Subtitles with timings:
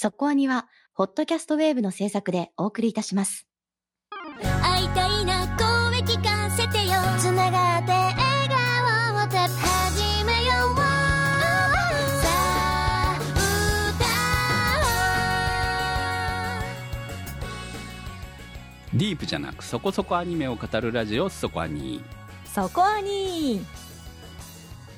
[0.00, 3.48] そこアニは、ホットキャストウェーブの制作でお送りいたします。
[4.62, 8.16] 会いたいな声聞かせてよつながって笑
[8.48, 10.82] 顔を始めようさ
[12.28, 13.18] あ
[18.94, 22.04] ディープじゃなくそこそこアニメを語るラジオそこアニ
[22.44, 23.66] そこアニ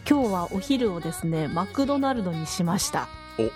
[0.06, 3.08] 今日はお昼をですねマクドナルドにしました。
[3.38, 3.50] お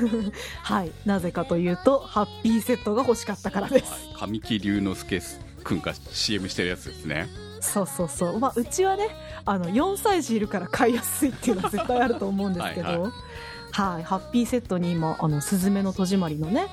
[0.62, 0.92] はい。
[1.04, 4.00] なぜかというとハッピーセットが欲しかったからです、はい。
[4.18, 5.22] 神木隆之介
[5.64, 7.28] くんが CM してるやつですね。
[7.60, 8.38] そうそうそう。
[8.38, 9.08] まあうちはね
[9.44, 12.88] あの4歳児いるから買いやすいっていうのは絶対あると思うんですけど。
[12.88, 13.12] はいは
[13.72, 14.04] はい。
[14.04, 16.66] ハッピーセットに今あのスズメの戸締まりのね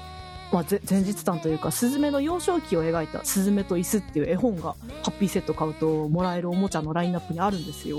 [0.54, 7.98] まあ、ぜ前日談というかスズメの幼少期を描いた「スズメと椅子」っていう絵本がハッピーセット買うともらえるおもちゃのラインナップにあるんですよ。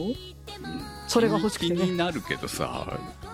[1.09, 1.75] それが欲しくて。
[1.75, 2.87] ね気になるけどさ、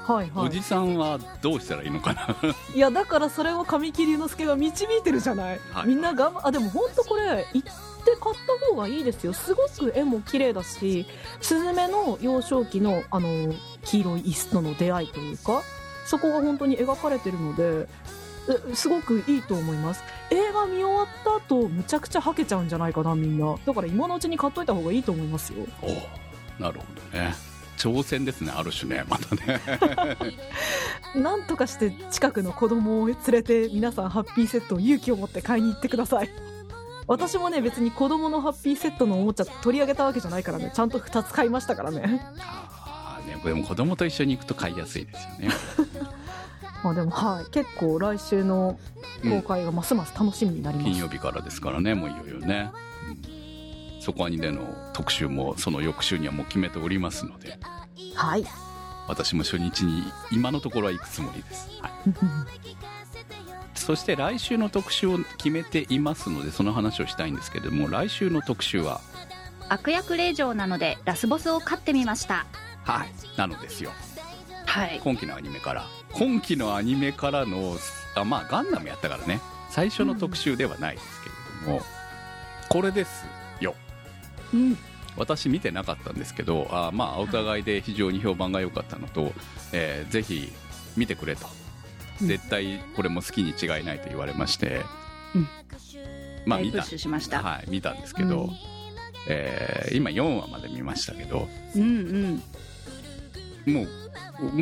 [0.06, 0.46] はいはい。
[0.46, 2.36] おじさんはどうしたらいいのかな？
[2.74, 5.88] いやだからそれを神木隆之介が導いてるじゃない、はい。
[5.88, 9.34] みんながんあでも本当これ行って買った方がいいですよ。
[9.34, 11.04] すごく絵も綺麗だし
[11.42, 13.54] スズメの幼少期のあの
[13.84, 15.62] 黄色い椅子との出会いというか
[16.06, 17.86] そこが本当に描かれてるのでえ
[18.74, 20.02] すごくいいと思います。
[20.30, 23.56] 映画見終わった後むちゃくちゃはけちゃうんじゃないかなみんな。
[23.64, 25.66] だから今のうちに買っといた方がいいと思いますよ。
[25.82, 27.34] おなるほどね。
[27.76, 29.04] 挑戦ですねある種ね。
[29.08, 29.60] またね。
[31.16, 36.30] なんとかして近くの子供を連れて皆さんハッピーセットを勇気を持って買いに行ってください。
[37.06, 40.70] 私もね別に子供のハッピーセットのおもちゃ取り上げたわけじゃないからね。
[40.74, 42.22] ちゃんと2つ買いましたからね。
[42.38, 45.48] あーねでも子供と一緒に行くと買いやすいですよね
[46.82, 47.50] まあでもはい。
[47.50, 48.78] 結構来週の
[49.22, 52.70] 公開がますます楽しみになります、金曜日からですからねもういよいよね、
[53.96, 54.00] うん。
[54.00, 57.58] そこにでの特集もその翌週にはもう決めておりますので。
[58.14, 58.44] はい。
[59.08, 61.92] 私も初日に今のところは行くつもりです、はい、
[63.74, 69.00] そして来週の特集を決めていますのでその話をしたいんですけれども来週の特集は？
[69.68, 72.46] 悪役令嬢なのでラスボスを飼ってみました。
[72.84, 73.08] はい。
[73.36, 73.90] なのですよ。
[74.64, 75.00] はい。
[75.02, 77.76] 今期のアニメから今期のアニメからの
[78.14, 79.40] あまあガンダムやったからね。
[79.70, 81.82] 最初の特集ではないですけれども、
[82.68, 83.24] これです
[83.60, 83.74] よ。
[84.52, 84.76] うん。
[85.16, 89.32] 私見てなかったんですけどあまあお互いで非常に評判が良かったのと、
[89.72, 90.52] えーぜひ
[90.96, 91.46] 見てくれと。
[92.20, 92.28] うん。
[92.28, 94.82] 絶対これも好きに違いないと言われまして、
[95.34, 95.48] うん。
[96.46, 96.82] まあ見た。
[96.82, 98.50] はい見たんですけど、うん。
[99.28, 101.48] えー今4話まで見ましたけど。
[101.76, 102.42] うん
[103.66, 103.72] うん。
[103.74, 103.88] もう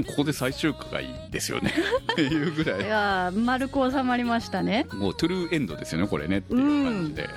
[0.07, 1.73] ここで最終回ですよね。
[2.13, 2.81] っていうぐらい。
[2.81, 4.87] いやー丸く収まりましたね。
[4.93, 6.39] もうトゥルーエンドですよねこれね。
[6.39, 7.33] っていう感じで、はい。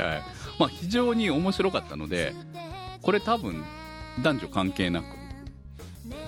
[0.59, 2.35] まあ、非常に面白かったので
[3.02, 3.63] これ多分
[4.22, 5.06] 男女関係なく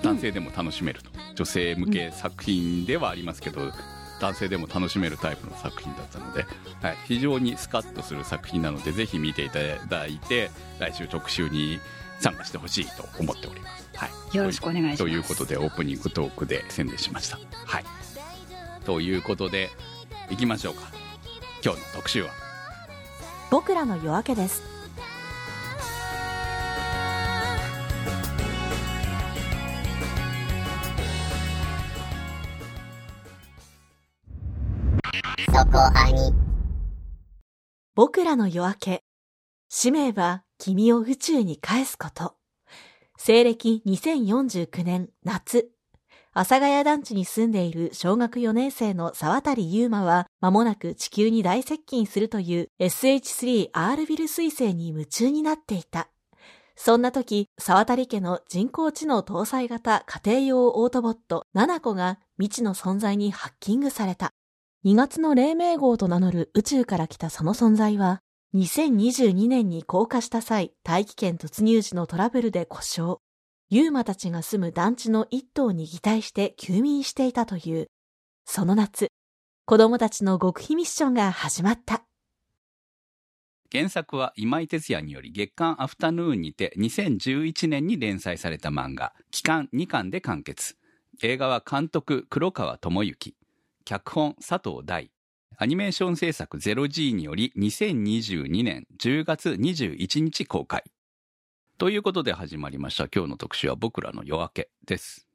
[0.02, 3.72] 男性でも楽しめると、女性向け作品ではありますけど、
[4.20, 6.46] 男性でも楽しめるタイプの作品だったので、
[6.80, 9.58] はい、非常にスカッとする作品なのでぜひ見ていた
[9.88, 11.80] だいて来週特集に
[12.20, 13.83] 参加してほしいと思っております。
[13.96, 14.98] はい、よろしくお願いします。
[14.98, 17.38] ということでオープニングトークで宣伝しました。
[17.64, 17.84] はい、
[18.84, 19.70] ということで
[20.30, 20.90] いきましょうか。
[21.64, 22.30] 今日の特集は？
[23.50, 24.62] 僕らの夜明けです。
[37.94, 39.04] 僕らの夜明け。
[39.68, 42.34] 使命は君を宇宙に返すこと。
[43.26, 45.70] 西暦2049年夏。
[46.34, 56.10] 阿佐ヶ谷団地に住んでいる小学4年生の沢渡優馬は、間もなく地球に大接近するという SH3R ビル彗星に夢中になっていた。
[56.76, 64.34] そんな時、沢渡家の人工知能搭載型家庭用オートボット、ナナコが未知の存在にハッキングされた。
[64.84, 68.20] 2月の黎明号と名乗る宇宙から来たその存在は、
[68.54, 73.18] 2022年に降下した際、大気圏突入時のトラブルで故障。
[73.68, 77.88] ユーマたちが住む団地の一棟に擬態して休眠していたという。
[78.44, 79.08] その夏、
[79.64, 82.04] 子供たちの極秘ミッションが始まった。
[83.72, 90.76] 原作は今井哲也により月刊アフタヌーンにて2011年に連載された漫画「期間2巻」で完結
[91.24, 93.34] 映画は監督黒川智之
[93.84, 95.10] 脚本佐藤大
[95.56, 100.82] アニメーション制作 0G により2022年10月21日公開。
[101.78, 103.08] ということで始まりました。
[103.08, 105.28] 今日の特集は僕らの夜明けです。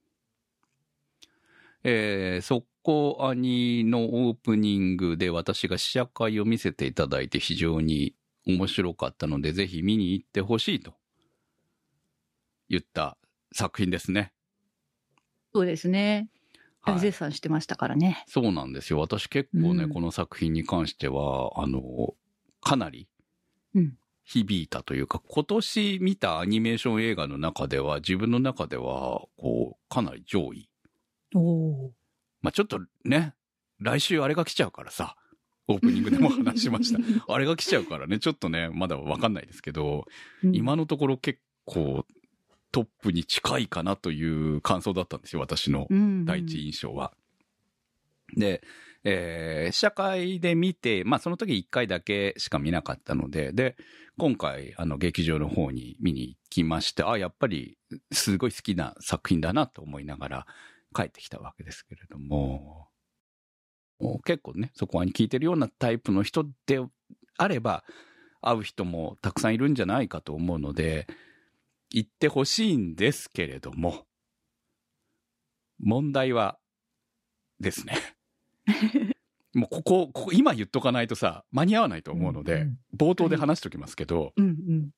[1.86, 8.14] えー、速攻アニのオープニングで私が試写会を見せていただいて非常に
[8.46, 10.96] 面白かったのでぜひ見に行ってほしいと
[12.68, 13.18] 言った
[13.54, 14.34] 作品ですね。
[15.54, 16.30] そうですね。
[16.82, 18.24] はい大絶賛してましたからね。
[18.28, 19.00] そうなんですよ。
[19.00, 22.14] 私結構ね、うんこの作品に関しては、あの、
[22.62, 23.08] かなり
[23.76, 23.94] うん、
[24.24, 30.70] 響いたというか、今年見たアニメーション映画の中では、自分の中では、こう、かなり上位。
[31.36, 31.92] おお。
[32.42, 33.34] まあちょっとね、
[33.80, 35.16] 来週あれが来ちゃうからさ、
[35.68, 37.00] オープニングでも話しました。
[37.32, 40.06] あれが来ちゃうからね、ちょっとね、まだわかんないですけど、
[40.44, 42.06] うん今のところ結構
[42.72, 47.14] トップに近いかなという感想だったんですよ、私のうん第一印象は。
[48.36, 48.62] で、
[49.04, 53.78] えー試写会で見て、まあその時1回だけしか見なかったので、で、
[54.18, 57.78] 今回、あの、劇場の方に見に行きまして、あ、やっぱり、
[58.12, 60.48] すごい好きな作品だなと思いながら
[60.94, 62.90] 帰ってきたわけですけれども、
[64.26, 66.80] 結構ね、そこに聞いてるようなタイプの人で
[67.38, 67.84] あれば、
[68.42, 71.08] 会う人もたくさんいるんじゃないかと思うので、
[71.90, 74.06] 行ってほしいんですけれども、
[75.80, 76.60] 問題は
[77.60, 77.96] ですね。
[79.54, 84.90] もうここ、ここ今言っとかないとさ、間に合わないと思うので、うん冒頭で話しておきますけど、うんうん。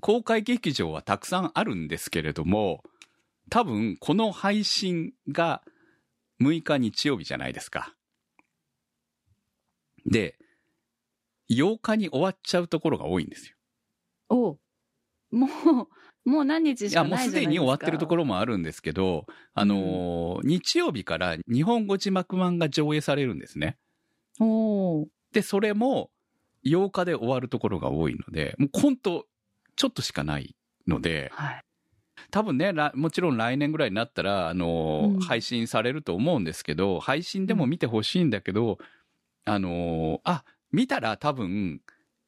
[0.00, 2.82] 公開劇場はたくさんあるんですけれども、
[3.48, 5.62] 多分この配信が
[6.42, 7.94] 6日日曜日じゃないですか。
[10.04, 10.36] で、
[11.50, 13.56] 8日に終わっちゃうところが多いんですよ。
[14.28, 14.58] おう
[15.30, 15.50] もう、
[16.24, 17.30] もう何日しかないじゃないですか。
[17.30, 23.76] もうすでに終わってるところもあるんですけど、あのー日曜日から日本語字幕版が上映されるんですね。
[24.40, 25.08] おお。
[25.32, 26.10] で、それも
[26.64, 29.26] 8日で終わるところが多いので、もう本当
[29.76, 30.54] ちょっとしかない
[30.86, 31.64] ので、はい。
[32.30, 38.78] 多分ね、らもちろん来年ぐらいになったら、あのーうん配信されると思うんですけど、配信でも見てほしいんだけど、
[39.44, 41.80] あのーあ、見たら多分、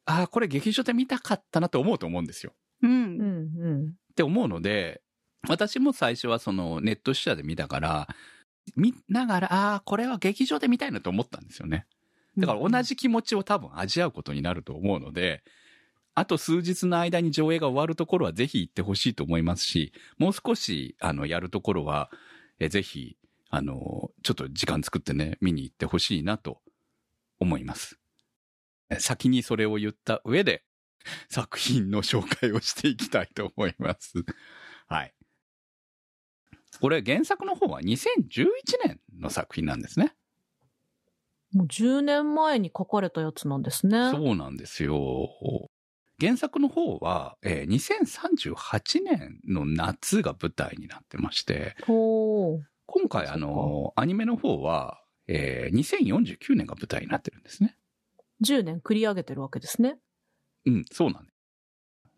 [0.05, 2.53] あ、これ劇場で見たかったなと思うと思うんですよ。
[2.87, 2.91] う。
[2.91, 3.87] うんんうん。
[3.87, 5.01] って思うので、
[5.47, 8.07] 私も最初はそのネット試写で見たから、
[8.75, 11.85] 見ながら、ああ、これは劇場で見たいなと思ったんですよね。
[12.37, 15.43] だから同じ気持ちを多分味わうことになると思うので、
[16.15, 22.09] あと数日の間に上映が終わるところはぜひ行ってほしいと思いますし、もう少し、あの、やるところは、
[22.59, 23.17] えぜひ、
[23.49, 26.61] あの、ちょっと時間作ってね、見に行ってほしいなと
[27.39, 27.99] 思います。
[28.89, 30.63] え先にそれを言った上で、
[31.29, 34.13] 作品の紹介をしていきたいと思います。
[34.87, 35.13] はい。
[36.79, 38.47] これ原作の方は2011
[38.85, 40.15] 年の作品なんですね。
[41.53, 44.11] もう10年前に書かれたやつなんですね。
[44.11, 45.29] そうなんですよ。
[46.19, 51.75] 原作の方は、えー2038年の夏が舞台になってまして。
[51.85, 57.77] 今回あの、アニメの方は、えー2049年が舞台になってるんですね。
[58.43, 59.97] 10年繰り上げてるわけですね。
[60.65, 61.27] うん、そうなん。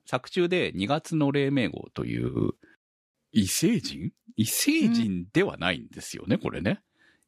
[0.06, 2.52] 作中で2月の黎明号という、
[3.32, 4.12] 異星人？
[4.38, 6.82] 異星人ではないんですよね、これね。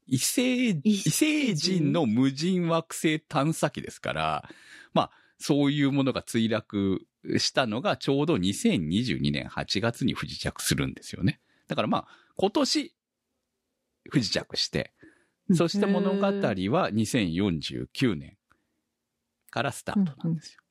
[0.07, 4.49] 異星、異異星人の無人惑星探査機ですから、
[4.93, 7.05] まあ、そういうものが墜落
[7.37, 11.39] したのがちょうど2022年8月に不時着するんですよね。
[11.67, 12.95] だからまあ、今年、
[14.09, 14.93] 不時着して、
[15.53, 18.37] そして物語は2049年
[19.49, 20.61] からスタートなんですよ。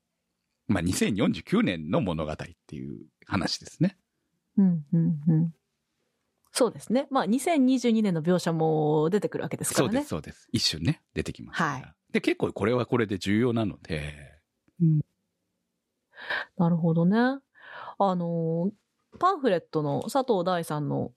[0.69, 2.37] まあ、2049年の物語っ
[2.67, 3.97] ていう話ですね。
[4.57, 5.55] うんうんうん。
[6.53, 7.07] そうですね。
[7.11, 9.93] まあ、2022年の描写も出てくるわけですからね。
[9.93, 10.49] そうです、そうです。
[10.53, 11.71] 一瞬ね、出てきますから。
[11.73, 14.15] はいで、結構これはこれで重要なので、
[16.57, 17.19] なるほどね。
[17.99, 21.13] あのー、パンフレットの佐藤大さんの、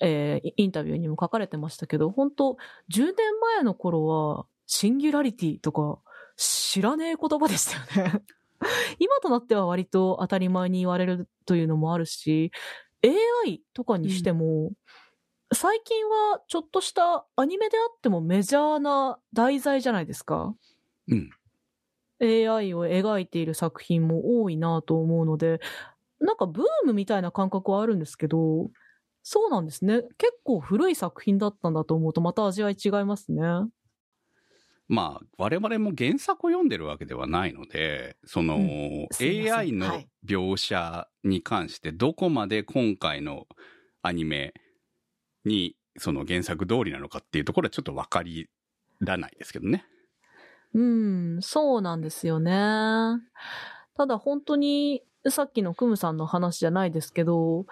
[0.00, 2.56] えーイインタビューにも書かれてましたけど、本当
[2.92, 3.14] 10年
[3.56, 6.00] 前の頃は、シンギュラリティとか、
[6.36, 8.22] 知らねえ言葉でしたよね。
[8.98, 12.50] 今となっては割と当たり前に言われるというのもあるし、
[13.02, 14.72] AI とかにしても、
[15.52, 20.54] 最近はちょっとしたアニメであってもメジャーな題材じゃないですか。
[21.08, 21.30] うん。
[22.20, 25.60] AI を描いている作品も多いなと思うので、
[26.20, 28.70] なんかブームみたいな感覚はあるんですけど、
[29.22, 30.02] そうなんですね。
[30.18, 33.42] 結構古い作品だったんだと思うとまた味わい違いますね。
[34.86, 43.46] まあ、我々も原作を読んでるわけではないので、その、うん AI のはい描写に関してどこまで今回の
[44.00, 44.54] アニメ
[45.44, 48.48] にその原作通りなのかっていうところはちょっとわかり
[49.00, 49.84] らないですけどね。
[50.72, 52.52] うん、そうなんですよね。
[53.96, 57.66] ただ本当に、さっきのクムさんの話じゃないですけど、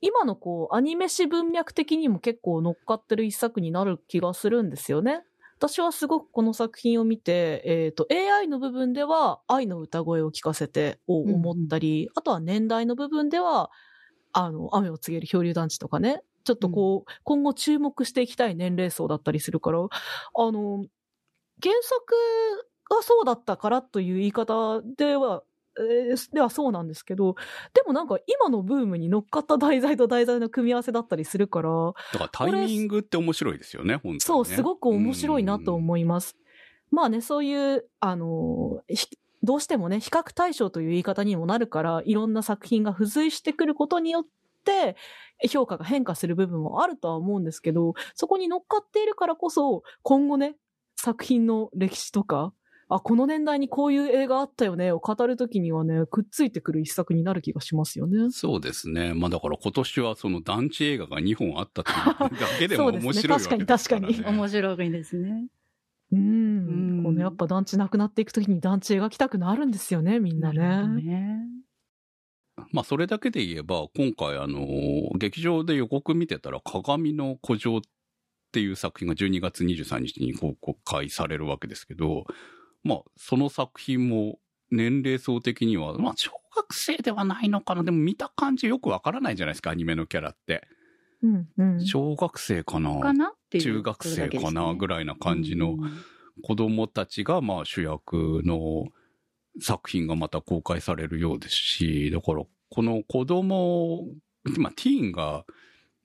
[0.00, 5.22] 今のこう、アニメ史文脈的にも結構乗っかってる一作になる気がするんですよね。
[5.60, 13.70] 私はすごくこの作品を見て、えっ、と、AI の部分では愛の歌声を聞かせてを思ったり、あとは年代の部分では、
[14.32, 19.86] あの、雨を告げる漂流団地とかね、ちょっとこう、今後注目していきたい年齢層だったりするから、あ
[20.52, 20.86] の、
[21.62, 22.14] 原作
[22.90, 25.49] がそうだったからという言い方では、えー
[26.32, 27.34] ではそうなんですけど、
[27.74, 31.70] でもなんか今のブームに乗っかった題材と題材の組み合わせだったりするから、
[32.12, 34.20] だからタイミングって面白いですよね、本当に、ね。
[34.20, 36.36] そう、すごく面白いなと思います。
[36.90, 39.06] まあね、そういう、あの、ひ
[39.42, 44.24] どうしてもね、比較対象という言い方にもなるから、いろんな作品が付随してくることによっ
[44.64, 44.96] て、
[45.48, 50.56] 評価が変化する部分もあるとは思うんですけど、そこに乗っかっているからこそ、今後ね、
[50.96, 52.52] 作品の歴史とか、
[52.90, 58.30] あ、この年代にこういう映画あったよねを語るときにはね、くっついてくる一作になる気がしますよね。
[58.32, 59.14] そうですね。
[59.14, 63.66] まあだから今年はその団地映画が2本あったっていうだけでも 面白いわけですから、ね。
[63.66, 65.46] 確かに確か 面白いですね。
[66.10, 66.18] うん。
[66.18, 70.86] うんこのやっぱ団地なくなっていくときに団地描きたくなるんですよね、みんなね。
[71.02, 71.38] ね。
[72.72, 74.66] まあそれだけで言えば、今回あの、
[75.16, 77.80] 劇場で予告見てたら、鏡の古城っ
[78.52, 82.26] ていう作品が12月23日に公開されるわけですけど、
[82.82, 84.38] まあその作品も
[84.70, 87.82] 年齢層的には、まあ小学生ではないのかな。
[87.82, 90.66] でも見た感じよくわからないじゃないですか、アニメのキャラって。
[91.22, 91.84] うん、うん。
[91.84, 93.28] 小学生かなかな？
[93.28, 93.64] っていう。
[93.64, 95.76] 中学生かなぐらいらいな感じの
[96.42, 98.86] 子供たちがまあ主役の
[99.60, 104.06] 作品がまた公開されるようですし、だからこの子供、
[104.58, 105.44] まあティーンが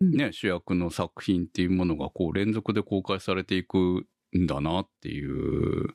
[0.02, 4.06] ね、主役の作品っていうものがこう連続で公開されていく
[4.38, 5.94] んだなっていう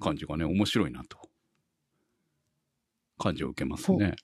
[0.00, 1.18] 感じがね、面白いなと。
[3.18, 4.16] 感じを受けますね。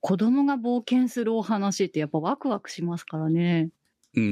[0.00, 3.70] 子供が冒険するお話ってやっぱワクワクしますからね。
[4.14, 4.22] うー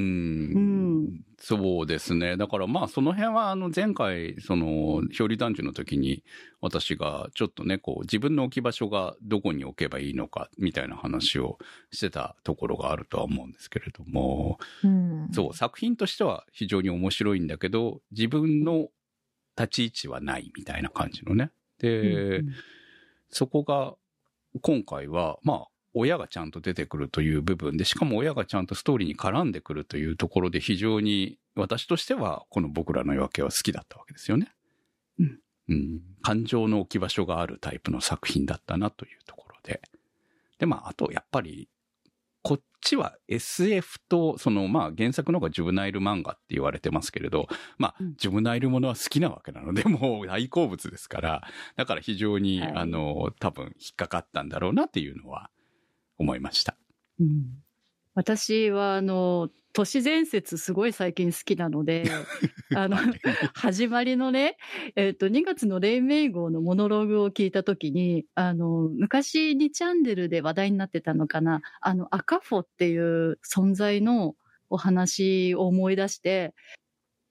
[0.54, 2.36] うんんそうですね。
[2.36, 6.24] だからまあその辺はあの前回その表裏団地の時に
[6.60, 11.58] 私がちょっとねこう自分の置き場所がどこに置けばいいのかみたいな話を
[11.92, 15.28] してたところがあるとは思うんですけれども、うん。
[15.32, 18.88] そう作品としては非常に面白いんだけど自分の
[19.58, 21.50] 立ち位置はないみたいな感じのね。
[21.78, 22.54] で、うん
[23.28, 23.94] そこが
[24.62, 34.52] 今回はまあ親がちゃんと出てくるという部分で、しかも親がちゃんとストーリーに絡んでくるというところで非常に私としてはこの僕らの夜明けは好きだったわけですよね。
[35.18, 35.40] うん。
[35.68, 36.00] うん。
[36.22, 39.80] 感情の置き場所があるタイプの作品だったなというところで。
[40.58, 41.68] で、まあ、あとやっぱり、
[42.46, 48.14] こっちは SF と、そのまあ原作の方がジュブナイル漫画って言われてますけれど、まあうん。
[48.16, 51.42] ジュブナイルものは好きなわけなので、 もう大好物ですから、
[51.74, 52.72] だから非常に、はい。
[52.76, 55.50] あの、多分引っかかったんだろうなっていうのは
[56.18, 56.76] 思いました。
[57.18, 57.65] うん
[58.16, 62.04] 私はあの都市伝説すごい最近好きなので
[62.74, 62.96] あの
[63.52, 64.56] 始まりのね、
[64.96, 74.34] えっと2月の黎明号のモノローグを聞いた時にあの昔2チャンネルで話題になってたのかなあの赤フォっていう存在の
[74.70, 76.54] お話を思い出して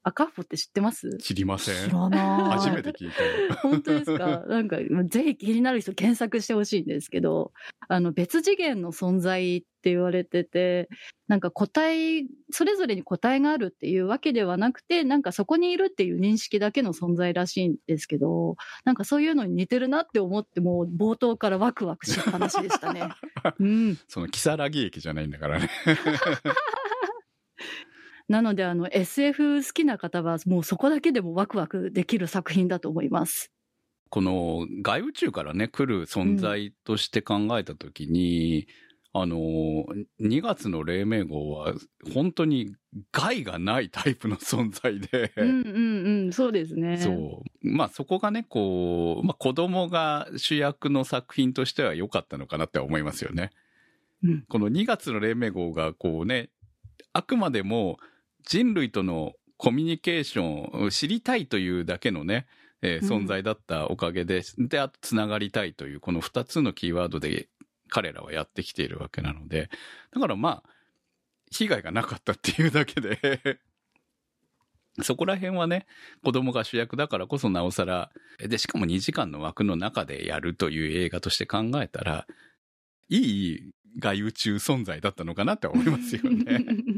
[0.08, 1.10] 赤フォって知ってます？
[1.18, 1.90] 知りません。
[1.90, 2.18] 知らな
[2.56, 2.60] い。
[2.60, 3.56] 初めて聞いたよ。
[3.64, 4.44] 本当ですか？
[4.48, 7.52] なんか、ぜひ気になる人検索してほしいんですけど、
[7.88, 10.90] あの、別次元の存在って言われてて、
[11.28, 23.10] なんか個体、それぞれに個体があるっていうわけではなくて、なんかそこにいるっていう認識だけの存在らしいんですけど、なんかそういうのに似てるなって思って、もう冒頭からワクワクしっぱなしでしたね。
[23.60, 23.98] うん。
[24.08, 25.70] その、キサラギ駅じゃないんだからね。
[28.28, 33.52] なので、あの、SF 好きな方は、もうそこだけでもワクワクできる作品だと思います。
[34.10, 38.68] この外宇宙からね、来る存在として考えたときに、
[39.14, 39.86] あの、
[40.20, 41.74] 2月の黎明号は、
[42.14, 42.76] 本当に
[43.12, 46.98] 害がないタイプの存在で、うんうんうん、そうですね。
[46.98, 47.44] そう。
[47.62, 53.52] まあそこがね、こう、まあ子供が主役の作品としては良かったのかなって思いますよね。
[54.24, 56.50] うんこの2月の黎明号がこうね、
[57.14, 57.98] あくまでも
[58.46, 62.48] 人類とのコミュニケーションを知りたいというだけのね、
[62.82, 67.50] えーうん存在だったおかげで、で、あとつながりたいというこの2つのキーワードで
[67.90, 69.70] 彼らはやってきているわけなので、
[70.14, 70.70] だからまあ、
[71.52, 73.60] 被害がなかったっていうだけで、
[75.02, 75.88] そこら辺はね、
[76.24, 82.28] 子供が主役だからこそなおさら、で、しかも2時間の枠の中でやるという映画として考えたら、
[83.10, 86.66] いい外宇宙存在だったのかなって思いますよね。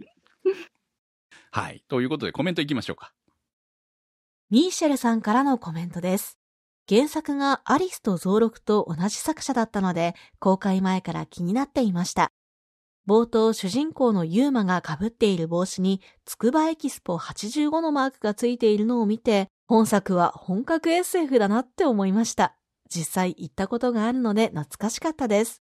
[1.57, 1.83] はい。
[1.87, 3.13] ということでコメントいきましょうか。
[4.51, 6.37] ミーシェルさんからのコメントです。
[6.87, 12.31] 原作がアリスと増録と同じ作者だったので、公開前から気になっていました。
[13.07, 22.55] 冒頭、主人公のユーマが被っている帽子に、つくばエキスポ85のマークがついているのを見て、本作は本格 SF だなって思いました。
[22.87, 25.63] 実際行ったことがあるので懐かしかったです。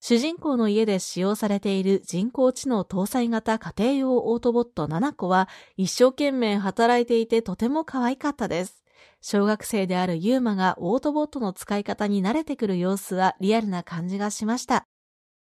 [0.00, 8.84] 主人公の家で使用されている人工知能搭載型家庭用オートボット7個は一生懸命働いていてとても可愛かったです。
[9.20, 14.86] 小学生であるユーマがオートボットの使い方に慣れてくる様子はリアルな感じがしました。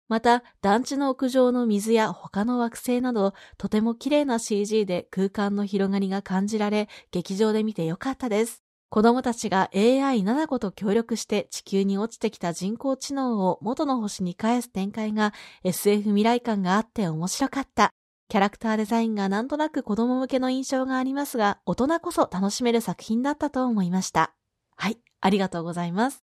[0.10, 8.62] また、団地の屋上の水や他の惑星など、とても綺麗な CG で空間の広がりが感じられ、劇場で見てよかったです。
[8.92, 15.34] 子供たちが AI7 個と協力して地球に落ちてきた人工知能を元の星に返す展開が
[15.64, 17.92] SF 未来感があって面白かった。
[18.28, 24.34] キャラクターデザインがなんとなく子供向けの印象がありますが、大人こそ楽しめる作品だったと思いました。
[24.76, 26.31] はい、ありがとうございます。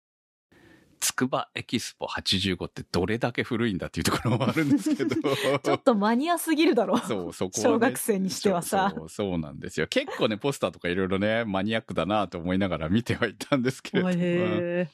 [1.05, 5.15] つくばエキスポ85ってどれだけ古いんだっていうところもあるんですけど。
[5.61, 6.97] ちょっとマニアすぎるだろ。
[6.97, 9.87] そう、そこは、ね、小学生にしてはさそう、そうなんですよ。
[9.87, 14.13] 結構ね、ポスターとかいろいろね、マニアックだなと思いながら見てはいたんですけれども。
[14.17, 14.89] へ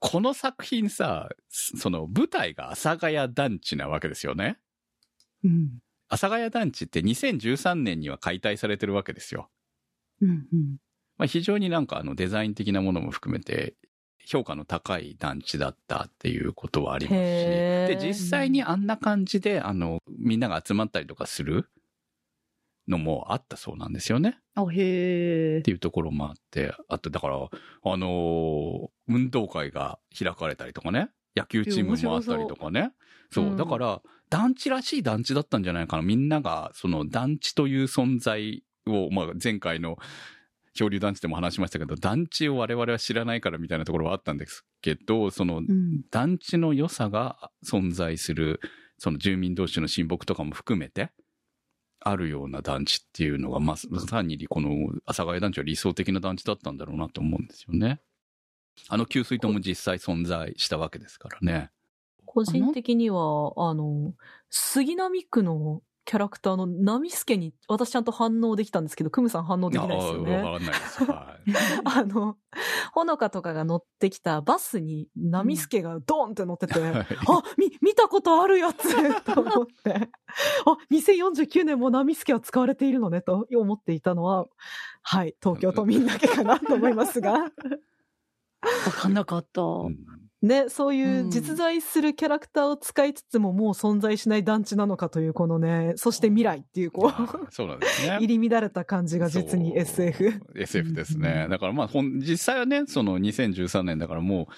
[0.00, 4.58] この作品さ、その舞台が阿佐ヶ谷団地なわけですよね。
[5.42, 5.78] ーうん。
[6.08, 9.48] 阿佐ヶ谷団地って2013年には解体されてるわけですよ。
[10.20, 10.76] うんうん。
[11.16, 13.74] まあ、非常になんかあのデザイン的なものも含めて
[14.26, 21.70] 評価の高い団地だったっていうことはありますし、で、実際にあんな感じで、あの、みんなが集まったりとかする
[22.88, 24.38] のもあったそうなんですよね。
[24.54, 25.62] あ、へえっ。
[25.62, 32.92] ていうところもあって、あとだから、あのー運動会が開かれたりとかね、野球チームもあったりとかね。
[33.30, 36.02] そううんだから、団地らしい団地だったんじゃないかな。
[36.02, 39.98] みんなが、その団地という存在を、まあ、前回の
[40.76, 46.02] 漂流団地でも話しましたけど、団地を我々は知らないからみたいなところはあったんですけど、そのうん。
[46.10, 48.60] 団地の良さが存在する、
[48.98, 51.10] その住民同士の親睦とかも含めて、
[52.00, 54.70] あるような団地っていうのが、まあ、単にこの
[55.06, 58.00] 阿佐ヶ谷団地は理想的な団地だったんだろうなと思うんですよね。
[58.88, 61.70] あの給水塔も実際存在したわけですからね。
[62.24, 64.12] 個人的には、あの、
[64.50, 70.36] 杉並区のキャラクターのナミスケに私ちゃんと反応できたんですけど、クムさん反応できないですよあね。
[70.36, 71.04] わかんないです。
[71.04, 71.52] はい。
[71.84, 72.36] あの、
[72.92, 77.04] ほのかとかが乗ってきたバスにナミスケがドーンって乗ってて、はいあ、
[77.58, 78.86] み、見たことあるやつ
[79.34, 84.46] と思って、あ、2049年もナミスケは使われているのねと思っていたのは、
[85.02, 87.50] はい、東京都民だけかなと思いますが、わ
[88.92, 89.60] かんなかった。
[89.60, 98.18] うんね、そういううん実在するキャラクターを使いつつももう存在しない団地なのかというこのね、そして未来っていうこう、あそうなんですね。
[98.20, 100.40] 入り乱れた感じが実に SF。。
[100.54, 101.46] SF ですね。
[101.50, 104.48] だからまあ、実際はね、その2013年だからも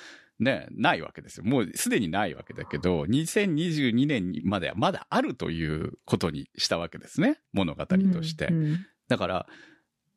[0.41, 1.45] う、ね、ないわけですよ。
[1.45, 7.41] もうすでにないわけだけど、2022年にまではまだあるということにしたわけですね。
[7.53, 8.47] 物語として。
[8.47, 9.47] うんうんだから、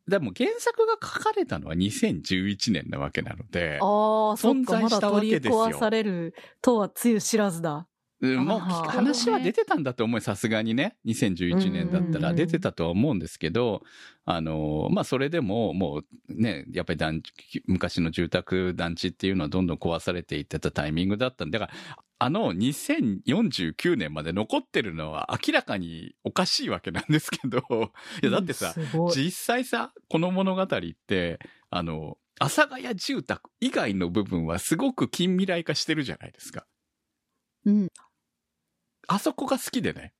[0.08, 3.88] でも原作が書かれたのは2011年なわけなので、ああ、
[4.36, 7.86] 存在したわ取りけですよ壊されるとはつゆ知らずだ。
[8.22, 10.96] うんもう話は出てたんだと思うさすがにね。
[11.06, 13.82] 2011年だったら出てたとは思うんですけど、
[14.24, 27.58] あの、まあ、それでももうね、やっぱり団地、昔の住宅団地っていうのはどんどん壊されていってたタイミングだったんで、だから、あの2049年まで残ってるのは明らかにおかしいわけなんですけど、
[28.22, 29.08] いやだってさ、うん。
[29.08, 30.68] 実際さ、この物語っ
[31.08, 36.64] て、あの、阿佐ヶ谷住宅以外の部分はすごく近未来化してるじゃないですか。
[37.64, 37.88] うん。
[39.08, 40.12] あそこが好きでね。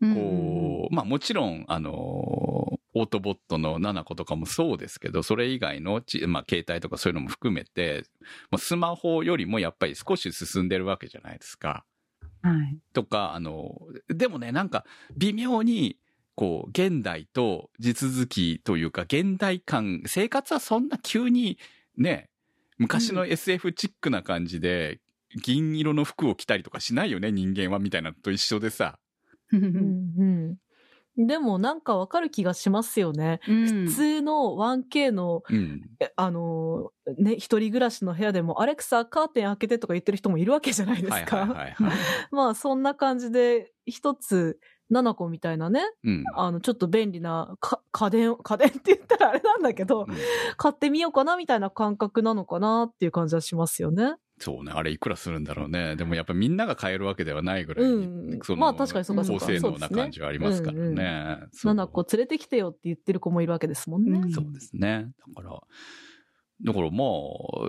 [0.00, 8.04] うんこう、まあもちろん、あの、オートボットの7個とかもそうですけど、それ以外のち、まあ携帯とかそういうのも含めて、
[8.50, 11.84] もうスマホよりもやっぱり少し進んでるわけじゃないですか。
[12.42, 12.78] はい。
[12.92, 14.84] とか、あの、でもね、なんか
[15.16, 15.96] 微妙に、
[16.34, 21.58] こう、現代と地続きというか、現代感、生活はそんな急に
[21.96, 22.30] ね、
[22.78, 24.98] 昔の SF チックな感じで、
[25.42, 28.98] 銀色の服を着たりとかしないよね、人間は、みたいなのと一緒でさ。
[29.52, 30.56] うんうん。
[31.16, 33.40] でもなんかわかる気がしますよね。
[33.42, 35.82] 普普通の 1K の、うん。
[36.00, 41.36] えあのーね、一人暮らしの部屋でも、アレクサ、カーテン開けてとか言ってる人もいるわけじゃないですか。
[41.38, 41.92] はいはいはいはい。
[42.32, 44.58] まあ、そんな感じで、一つ、
[44.92, 46.24] 7個みたいなね、うん。
[46.34, 50.16] あの、ちょっと便利なか家電、家電って言ったらあれなんだけど、うん
[50.56, 54.14] 買ってみようかなみたいな感覚なのかなっていう感じはしますよね。
[54.44, 55.94] そうね、あれいくらするんだろうね。
[55.94, 61.38] でもやっぱみんなが買えるわけではないぐらい、うんそのまあ確かにそうかそうか高性能な感じはありますからね。
[61.52, 64.18] そう7個連れてきてよって言ってる子もいるわけですもんね。
[64.18, 65.06] うんそうですね。
[65.36, 65.60] だから、
[66.64, 67.04] だからま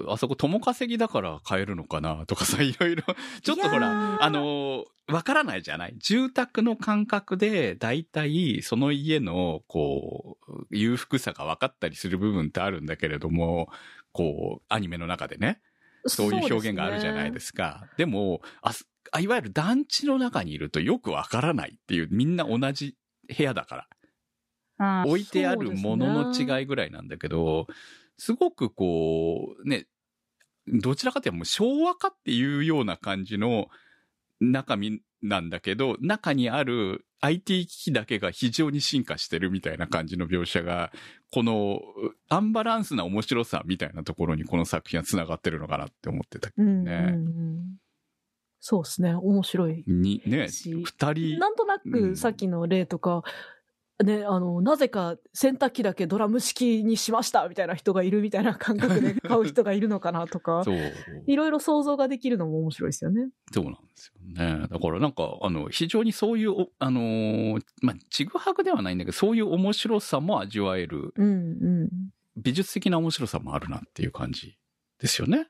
[0.09, 3.03] あ、あそこ友稼ぎだから買えるのかなとかさ、いろいろ、
[3.43, 5.95] ちょっとほら、ーあの、わからないじゃない？
[5.97, 13.69] 住宅の感覚で、だいたいその家の、こう、裕福さが分かったりする部分ってあるんだけれども、
[14.11, 15.59] こう、アニメの中でね。
[16.05, 17.87] そういう表現があるじゃないですすか。
[17.97, 22.95] でもあいわゆる団地の中にいるとよくわからないっていう、みんな同じ
[23.35, 23.87] 部屋だか
[24.79, 25.03] ら。
[25.05, 27.67] 置いてあるものの違いぐらいなんだけど、
[28.17, 29.85] すごくこう、ね、
[30.67, 33.67] どちらかというともう昭和化っていうような感じの
[34.39, 40.91] 中身なんだけど、中にある IT 機器だけが非常に進化してるみたいな感じの描写が、
[41.31, 41.81] この
[42.29, 46.51] アンバランスな面白さみたいなところにこの作品は繋がってるのかなって思ってた。
[46.57, 47.63] うん、ねうんうん。
[48.59, 49.15] そうですね。
[49.15, 49.83] 面白い。
[49.87, 53.23] に、ね、し二人、なんとなうんくさっきの例とか、
[54.03, 60.77] ね、あの、なぜか洗濯機だけドラム式にしましたみたいな人がいるみたいな感覚で 買う人がいるのかなとか、そう。
[61.25, 63.29] いろいろ想像ができるのも面白いですよね。
[63.51, 64.67] そうなんですよね。
[64.67, 71.29] だからなんか、あの、非常にそういうお、あのーまあ、ちぐはぐではないんだけど、そういう面白さも味わえる、うんう
[71.85, 71.89] ん。
[72.35, 74.57] 美術的な面白さもあるなっていう感じ
[74.99, 75.47] ですよね。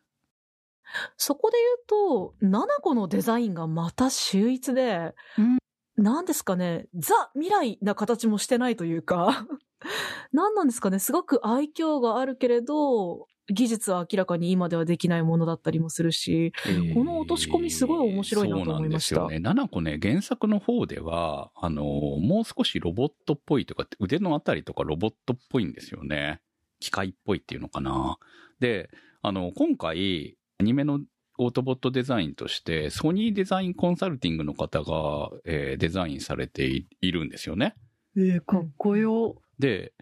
[1.18, 5.58] そこで言うと、七子のデザインがまた秀逸で、うん
[5.98, 9.48] なんですかね、ザ未来な形もしてないというか、
[10.32, 16.54] 何なんですかね、すごく愛嬌があるけれど、技術は明らかに今ではできないものだったりもするし、
[16.94, 19.40] この落とし込みすごい面白いなと思いましたそうなんですよね。
[19.40, 26.40] 七子ね、原作の方では、あのもう少しロボットっぽいとか、腕のあたりとかロボットっぽいんですよね。
[26.80, 28.18] 機械っぽいっていうのかな。
[28.60, 28.90] で、
[29.22, 31.02] あの、今回、アニメの
[31.38, 37.76] オートボットデザインとして、ソニーデザインコンサルティングの方が、えーデザインされていいるんですよね。
[38.16, 39.42] えーかっこよ。
[39.60, 39.94] で、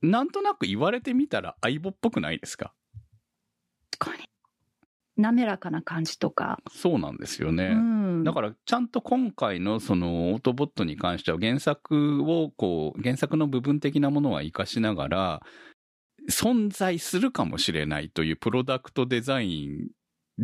[0.00, 2.72] なんとなく言われてみたら相棒っぽくないですか？
[3.90, 4.28] 確かに。
[5.16, 6.58] 滑らかな感じとか。
[6.70, 7.66] そうなんですよね。
[7.66, 8.24] うん。
[8.24, 15.42] だから、ちゃんと今回のそのオートボットに関しては原作をこう、原作の部分的なものは活かしながら、
[16.30, 19.88] 存在するかもしれないというプロダクトデザイン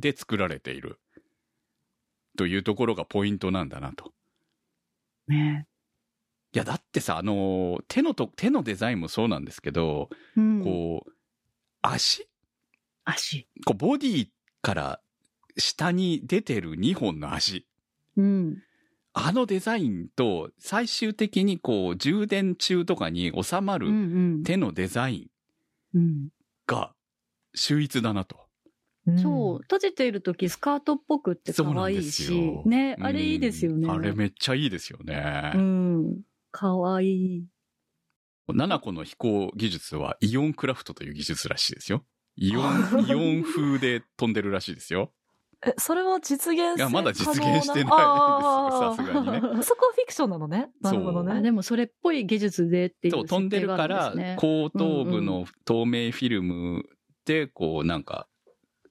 [0.00, 0.98] で作られている。
[2.36, 4.12] というところがポイントなんだなと。
[5.26, 5.66] ね。
[6.54, 10.62] いや、だってさ、あの、手のと、手のデザインもそうなんですけど、うん。
[10.62, 11.12] こう、
[11.82, 12.28] 足？
[13.04, 13.48] 足。
[13.66, 14.28] こう、ボディ
[14.62, 15.00] から
[15.58, 17.66] 下に出てる2本の足。
[18.16, 18.62] うん。
[19.12, 24.42] あのデザインと最終的にこう充電中とかに収まるん。
[24.44, 25.30] 手のデザイ
[25.94, 26.28] ンうん。
[26.66, 26.92] が
[27.54, 28.47] 秀逸だなと。
[29.16, 29.58] そう。
[29.62, 32.60] 閉じている時スカートっぽくって可愛いし。
[32.66, 32.96] ね。
[33.00, 33.88] あれいいですよね。
[33.88, 35.52] うんあれめっちゃいいですよね。
[35.54, 36.20] うん。
[36.50, 37.44] 可愛い。
[38.48, 42.04] 七個の飛行技術はイオンクラフトという技術らしいですよ。
[42.36, 42.64] イオン、
[43.08, 45.12] イオン風で飛んでるらしいですよ。
[45.66, 50.70] え、それは実現いやまだ実現してないですさすがにね そこはフィクションなのね？
[50.80, 51.32] なるほどね。
[51.32, 56.84] あでもそれっぽい技術でっていうそう、飛んでるから後頭部の透明フィルム
[57.24, 58.28] で、こうなんか、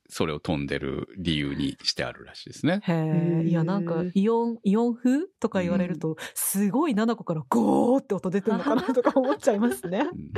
[0.09, 2.81] それを飛んでる理由にしてあるらしいですね。
[2.83, 8.81] へえ、いや、なんか、イオン、イオン風とか言われると、すごい7個からゴーって音出てるのかな？
[8.93, 9.99] とか思っちゃいますね。
[9.99, 10.31] うん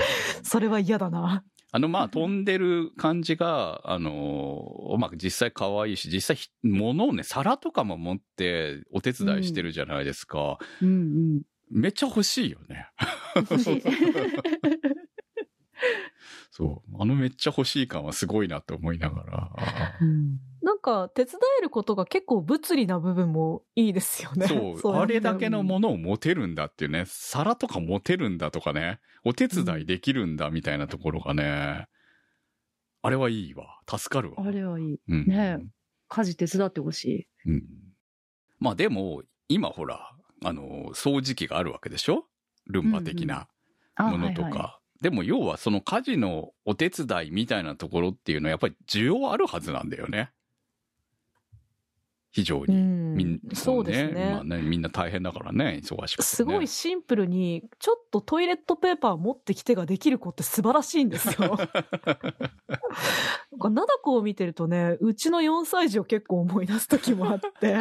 [0.43, 1.43] それは嫌だな。
[1.71, 10.57] あの、まあ、飛んでる感じが、あの、まあ、実際可愛いし、実際ひ、物をね、皿とかも持ってお手伝いしてるじゃないですか。
[10.81, 10.91] うんう
[11.37, 11.41] ん。
[11.69, 12.87] めっちゃ欲しいよね。
[13.35, 13.83] 欲しい。
[16.51, 17.01] そう。
[17.01, 19.51] あのめっちゃ欲しい感はすごいなと思いながら。
[20.61, 24.47] なんか、手伝えることが結構物理な部分もいいですよね。
[24.47, 24.95] そう。
[24.95, 25.89] いあれだけのもの。
[25.89, 27.03] のを持てるんだっていうね。
[27.05, 28.99] 皿とか持てるんだとかね。
[29.23, 31.87] お手伝いできるんだみたいなところがね。
[33.01, 33.79] あれはいいわ。
[33.89, 34.43] 助かるわ。
[34.45, 34.99] あれはいい。
[35.07, 35.59] うん、ね
[36.09, 37.49] 家事手伝ってほしい。
[37.49, 37.63] うん。
[38.59, 40.11] まあでも、今ほら、
[40.43, 42.25] あの、掃除機があるわけでしょ？
[42.67, 43.47] ルンバ的な
[43.95, 44.47] あものとか。
[44.47, 50.31] はいはでも要はその家事のお手伝いみたいなところっていうのはやっぱり需要あるはずなんだよね。
[52.31, 52.75] 非常に。
[52.75, 56.25] うんそうですねまあね、みんな大変だからね、忙しくて、ね。
[56.25, 61.57] すごいシンプルに、ちょっとトイレットペーパー持ってきてができる子って素晴らしいんですよ。
[61.57, 67.77] なんか、灘子を見てるとね、うちの4歳児を結構思い出す時もあって。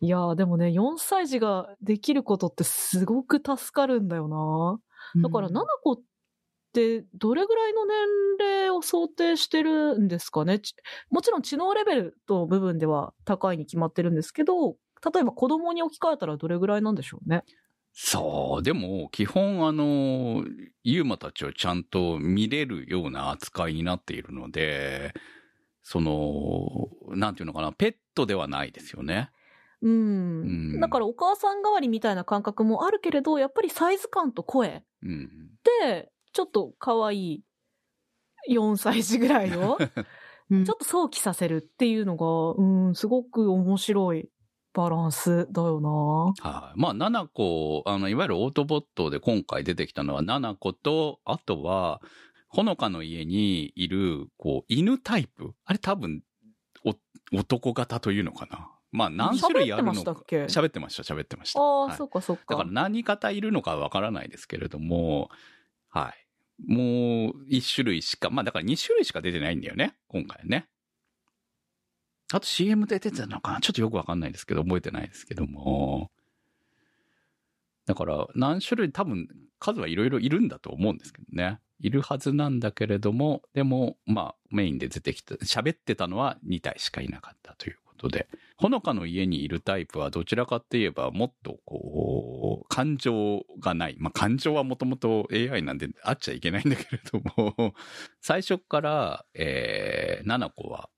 [0.00, 4.80] いやーでもね、4歳児ができることってすごく助かるんだよな。
[5.16, 6.00] だから、うん七子っ
[6.72, 7.96] てどれぐらいの年
[8.40, 10.58] 齢を想定してるんですかね？
[10.58, 10.74] ち
[11.10, 14.76] もちろん知能レベルの部分では高いに決まってるんですけど、
[15.12, 17.42] 例えば子供に置き換えたらどれぐらいなんでしょうね？
[17.92, 20.46] そう、でも、基本あの、
[20.82, 25.12] ユーマたちをちゃんと見れるような扱いになっているので、
[25.82, 29.30] その、なんていうのかな、ペットではないですよね。
[29.82, 29.92] うん。
[29.92, 30.44] う
[30.78, 35.28] んだからお母さん代わりみたいな感覚もあるけれど、やっぱりサイズ感と声うん。
[35.80, 37.44] で、ちょっと可愛い
[38.50, 39.78] 4歳児ぐらいを
[40.50, 44.28] うんちょっと想起させるっていうのが、うん、すごく面白い
[44.74, 45.90] バランスだよな。
[46.50, 46.78] はい。
[46.78, 52.00] まあ、7個、あの、いわゆるオートボットで今回出てきたのは7個と、あとは、
[52.48, 56.22] ほのかの家にいる、こう、犬タイプあれ多分、
[56.84, 56.94] お、
[57.34, 60.00] 男型というのかなまあ、何種類あるのか。
[60.00, 61.60] 喋ってました喋ってました、喋ってました。
[61.60, 62.44] ああ、はいそっかそっか。
[62.50, 65.30] だから何型いるのかわからないですけれども、
[65.88, 66.26] はい。
[66.72, 70.68] もう一種類しか、まあだから2種類しか出てないんだよね、今回ね。
[72.32, 73.60] あと CM で出てたのかな？
[73.60, 76.10] ちょっとよくわかんないですけど、覚えてないですけども。
[77.86, 79.26] だから何種類多分
[79.58, 81.60] 数はいろいろいるんだと思うんですけどね。
[81.80, 88.28] いるはずなんだけれども、でもまあメインで出てきた、喋ってたのは2体しかいなかったということで。
[88.56, 93.96] ほのかの家にいるタイプはどちらかって言えばもっとこう、感情がない。
[93.98, 97.74] まあ感情はもともと AI なんであっちゃいけないんだけれども、
[98.20, 100.90] 最初から、えー、ナナコは、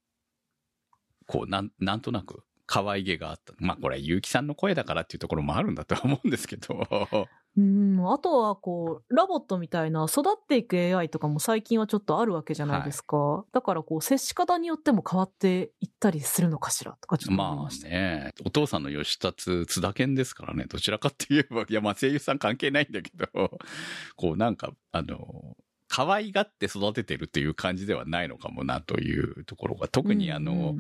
[1.27, 3.55] こう、なん、なんとなく可愛げがあった。
[3.59, 13.45] まあこれ結城さんの声だからっていうところもあるんだとは思うんですけど、うん、あとはこう、ラボットみたいな育っていく AI とかも最近はちょっとあるわけじゃないですか。
[13.53, 17.89] だからこう、接し方によっても変わっていったりするのかしらとかちょっとまあました。
[17.89, 23.27] ね、お父さんの吉達津田健ですからね、どちらかって言えば、いやまあ声優さん関係ないんだけど、
[24.17, 30.79] こうなんか、あの、可愛がって育ててるっていう感じではないのかもなというところが、特にあの、うんうん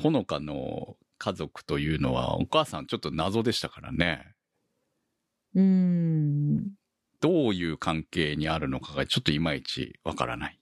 [0.00, 4.32] ほのかの家族というのは、お母さんちょっと謎でしたからね。
[5.54, 6.72] うん。
[7.20, 10.58] どういう関係にあるのかがちょっといまいちわからない。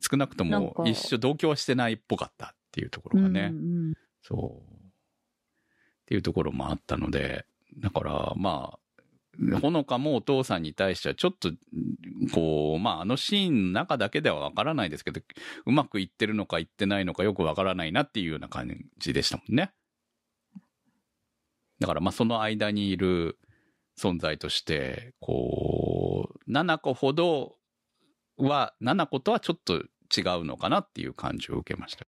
[0.00, 3.50] 少なくとも一緒同居はしてないっぽかったっていうところがね。
[3.52, 4.72] うんうんそう。
[4.72, 7.46] っていうところもあったので、
[7.78, 11.52] だからまあ、ほのかもお父さんに対してはちょっと、
[12.32, 15.20] こう、まああのシーンの中だけではわからないですけど、
[15.66, 19.72] うまくいってるのかいってないのかよくわからないなっていうような感じでしたもんね。
[21.78, 23.38] だからまあその間にいる
[23.98, 27.56] 存在として、こう、7個ほど
[28.36, 32.06] は、7個とはちょっと違うのかなっていう感じを受けました。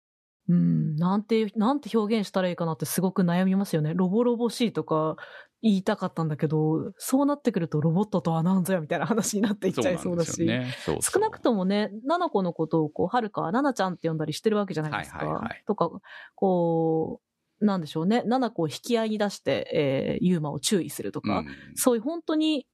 [0.48, 3.94] うん、なんて、なんて表現したらいいかなってすごく悩みますよね。
[3.94, 5.16] ロボロボしいとか
[5.60, 10.44] 言いたかったんだけど、そうなってくるとロボットとは何ぞやみたいな話になっていっちゃいそうだし。
[10.44, 10.72] ね。
[10.84, 15.18] そうそう少なくともね、ナナコのことをこう、はるかはナナちゃんって呼んだりしてるわけじゃないですか。
[15.18, 15.90] はいはいはいとか、
[16.36, 17.25] こう、
[17.60, 18.22] なんでしょうね。
[18.26, 22.66] ナナコを引き合いに出して、えー、ユーマを注意するとか、うんそういう本当に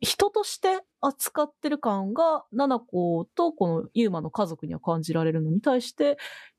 [0.00, 6.16] 人として扱ってる感が、ナナコとこのユーマの家族には感じられるのに対して、やっ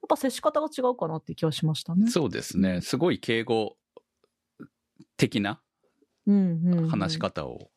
[0.08, 2.10] ぱ接し方が違うかなって気はしましたね。
[2.10, 2.82] そうですね。
[2.82, 3.76] すごい敬語
[5.18, 5.60] 的な
[6.90, 7.72] 話し方を、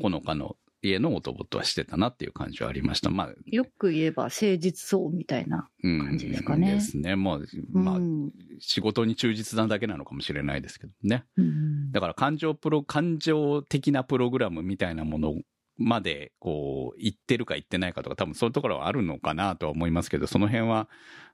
[0.00, 3.10] ほのかの家のオートボットはしてたなっていう感じはありました。
[3.10, 5.68] まあ、よく言えば誠実そうみたいな。
[5.82, 6.04] うん。
[6.06, 7.16] 感じですかねですね。
[7.16, 11.24] もう、まあ、うん仕事に忠実なだけなのかもしれないですけどね。
[11.36, 15.34] うんだから感情プロ、感情的なプログラムみたいなもの
[15.76, 20.88] まで、こう、言ってるか言ってないかとか、多分そういうところはあるのかなとは思いますけど、その辺は、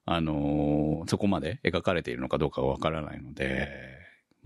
[0.05, 3.69] あのーそこまで描かれているのかどうかはわからないので、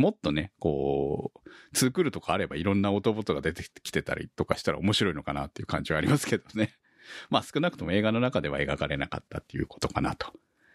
[0.00, 6.74] もっとね、こう、ツークールとかあればいろんなオートボットが出てきてたりとかしたら面白いのかなっていう感じはありますけどね。
[7.28, 10.32] まあ少なくとも映画の中では描かれなかったっていうことかなと。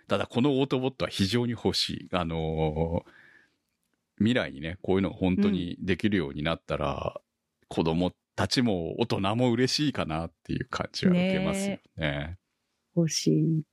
[0.08, 2.10] ただこのオートボットは非常に欲しい。
[2.12, 3.12] あのー
[4.18, 7.20] 未来にね、こういうのが本当にできるようになったら、
[7.68, 12.38] 子供たちも大人も嬉しいかなっていう感じは受けますよね。
[12.96, 13.64] 欲しい。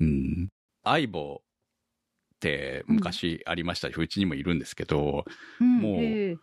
[0.00, 0.48] うん。
[0.84, 1.42] 相棒
[2.40, 5.26] って昔ありましたし、うちにもいるんですけど、
[5.60, 6.36] もうへえ。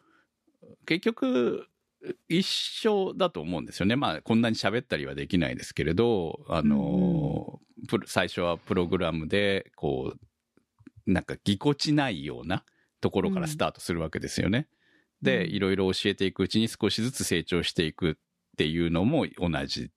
[0.86, 1.68] 結局、
[2.30, 3.96] 一緒だと思うんですよね。
[3.96, 12.64] まあ、こんなに喋ったりはできないですけれど、あの、プロ最初はプログラムで、こう、なんかぎこちないような
[13.02, 14.68] ところからスタートするわけですよね。
[15.24, 15.52] で、うん。
[15.52, 18.16] いろいろ教えていくうちに少しずつ成長していくっ
[18.58, 19.92] ていうのも同じで、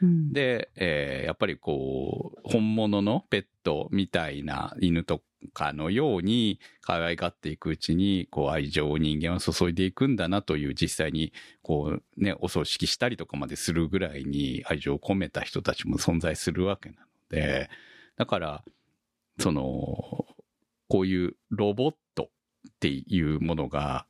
[0.00, 0.32] うん。
[0.32, 11.32] で、えーやっぱりこう、本物のペットみたいな犬とかのように可愛がっていくうちに、こう愛情を人間は注いでいくんだなという実際に、
[11.62, 17.70] こうね、お葬式したりとかまでするぐらいに愛情を込めた人たちも存在するわけなので、
[18.16, 18.64] だから、
[19.38, 20.26] その、
[20.88, 22.30] こういうロボット
[22.68, 24.06] っていうものが、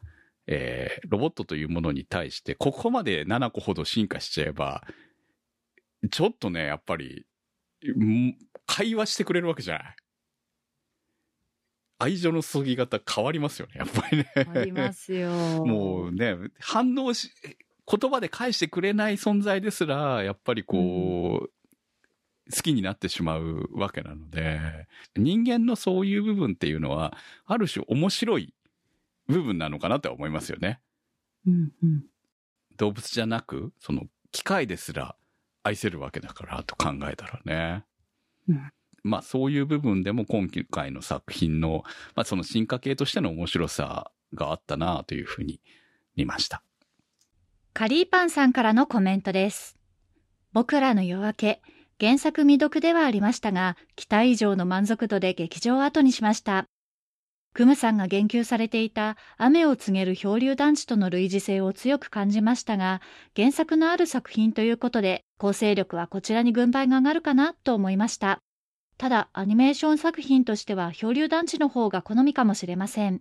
[0.46, 4.82] えーロボットというものに対して、ここまで7個ほど進化しちゃえば、
[6.10, 7.26] ちょっとね、やっぱり、
[7.86, 9.96] ん会話してくれるわけじゃない。
[11.98, 14.26] 愛情の注ぎ方変わりますよね、やっぱりね。
[14.34, 15.30] ありますよ。
[15.64, 17.30] もうね、反応し、
[17.86, 28.52] 言葉で返してくれない存在ですら、やっぱりこう、好きになってしまうわけなので、人間のそういう部分っていうのは、ある種面白い
[29.28, 30.80] 部分なのかなとは思いますよね。
[31.46, 32.04] うんうん
[32.78, 35.14] 動物じゃなく、その機械ですら
[35.62, 37.84] 愛せるわけだからと考えたらね。
[38.48, 38.72] うん
[39.04, 41.82] まあそういう部分でも今回の作品の、
[42.14, 45.60] まあその進化系としての面白さがあったなというふうに
[46.16, 46.62] 見ました。
[47.74, 49.76] カリーパンさんからのコメントです。
[50.52, 51.62] 僕らの夜明け、
[51.98, 56.66] 原作未読ではありましたが、期待以上の満足度で劇場を後にしました。
[57.54, 63.02] クムさんが言及されていた雨を告げる漂流団地との類似性を強く感じましたが、
[63.36, 68.38] 原作のある作品ということで、構成力はこちらに軍配が上がるかなと思いました。
[68.96, 73.20] ただ、アニメーション作品としては漂流団地の方が好みかもしれません。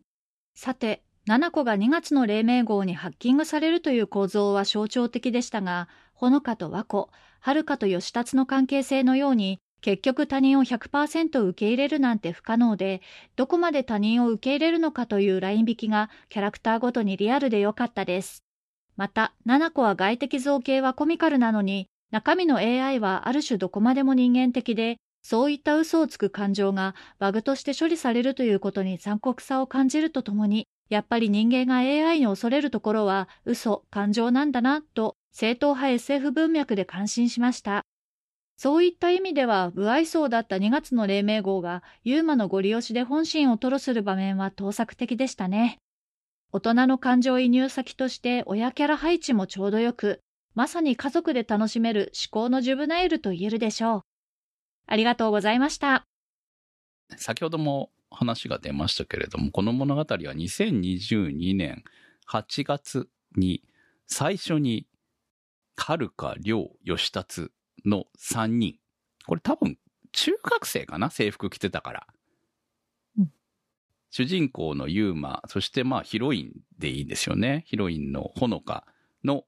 [0.55, 7.09] さて、七子が2月の黎明号にハッキングされるという構造は象徴的でしたが、ほのかと和子、
[7.41, 13.01] はるかと吉達の関係性のように、結局他人を100%受け入れるなんて不可能で、
[13.35, 18.43] どこまで他人を受け入れるのかというライン引きがキャラクターごとにリアルで良かったです。
[18.95, 37.85] また、七子は外的造形はコミカルなのに、中身の AI はある種どこまでも人間的で、そういった嘘をつく感情がバグとして処理されるということに残酷さを感じるとともに、やっぱり人間が AI に恐れるところは嘘、感情なんだな、と正統派 SF 文脈で感心しました。
[38.61, 45.79] そういった意味では、不愛想だった2月の黎明号が、ユーマのご利用しで本心を吐露する場面は盗作的でしたね。
[46.51, 50.19] 大人の感情移入先として親キャラ配置もちょうどよく、
[50.53, 54.01] まさに家族で楽しめる思考のジュブナイルと言えるでしょう。
[54.85, 56.05] ありがとうございました。
[57.17, 61.83] 先ほども話が出ましたけれども、この物語は2022年
[62.29, 63.63] 8月に
[64.05, 64.85] 最初に、
[65.75, 67.49] はるか、りょう、吉達
[67.85, 68.75] の3人。
[69.25, 69.77] これ多分
[70.11, 71.09] 中学生かな？
[71.09, 72.07] 制服着てたから。
[73.17, 73.31] うん
[74.13, 77.63] 主人公のユーマ、そしてまあヒロインでいいんですよね。
[77.65, 78.85] ヒロインのほのか
[79.23, 79.45] の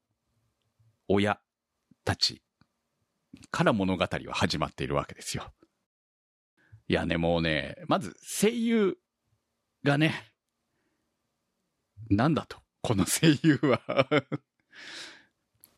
[1.09, 1.37] 親
[2.05, 2.41] たち
[3.51, 5.51] から物語は始まっているわけですよ。
[6.87, 8.97] いやね、もうね、まず声優
[9.83, 10.31] がね、
[12.09, 13.81] なんだと、この声優は。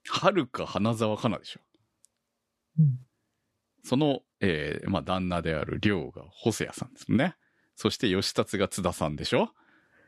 [0.10, 1.60] はるか花沢香菜でしょ。
[2.80, 3.00] うん
[3.88, 7.36] その、えーまあ、旦那である亮が細谷さんですね。
[7.76, 9.50] そして吉達が津田さんでしょ？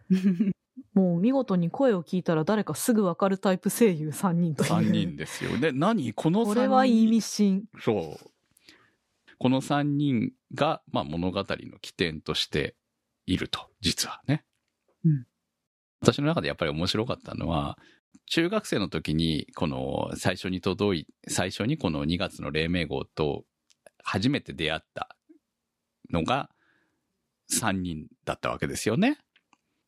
[0.93, 4.71] もう見事に声を聞いたら誰かすぐわかるタイプ声優3人という。
[4.71, 5.57] ?3 人ですよ。
[5.59, 6.11] で、何？
[6.13, 6.53] この3人。
[6.55, 7.65] これは意味深。
[7.79, 8.31] そう。
[9.37, 12.75] この3人が、まあ、物語の起点として
[13.27, 14.43] いると、実はね。
[15.05, 15.27] うん
[15.99, 17.77] 私の中でやっぱり面白かったのは、
[18.25, 23.43] 中学生の時に、この最初に届い、最初にこの2月の黎明号と
[24.03, 25.15] 初めて出会った
[26.11, 26.49] のが
[27.51, 29.17] 3人だったわけですよね。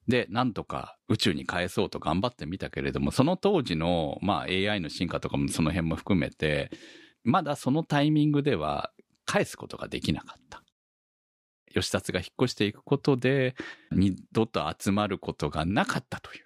[0.08, 6.72] で、なんとか宇宙に返そうと頑張ってみたけれども、その当時の、まあ AI の進化とかもその辺も含めて、
[7.24, 8.92] まだそのタイミングでは
[9.26, 10.63] 返すことができなかった。
[11.74, 13.56] 吉達が引っ越していくことで、
[13.92, 16.46] 二度と集まることがなかったという。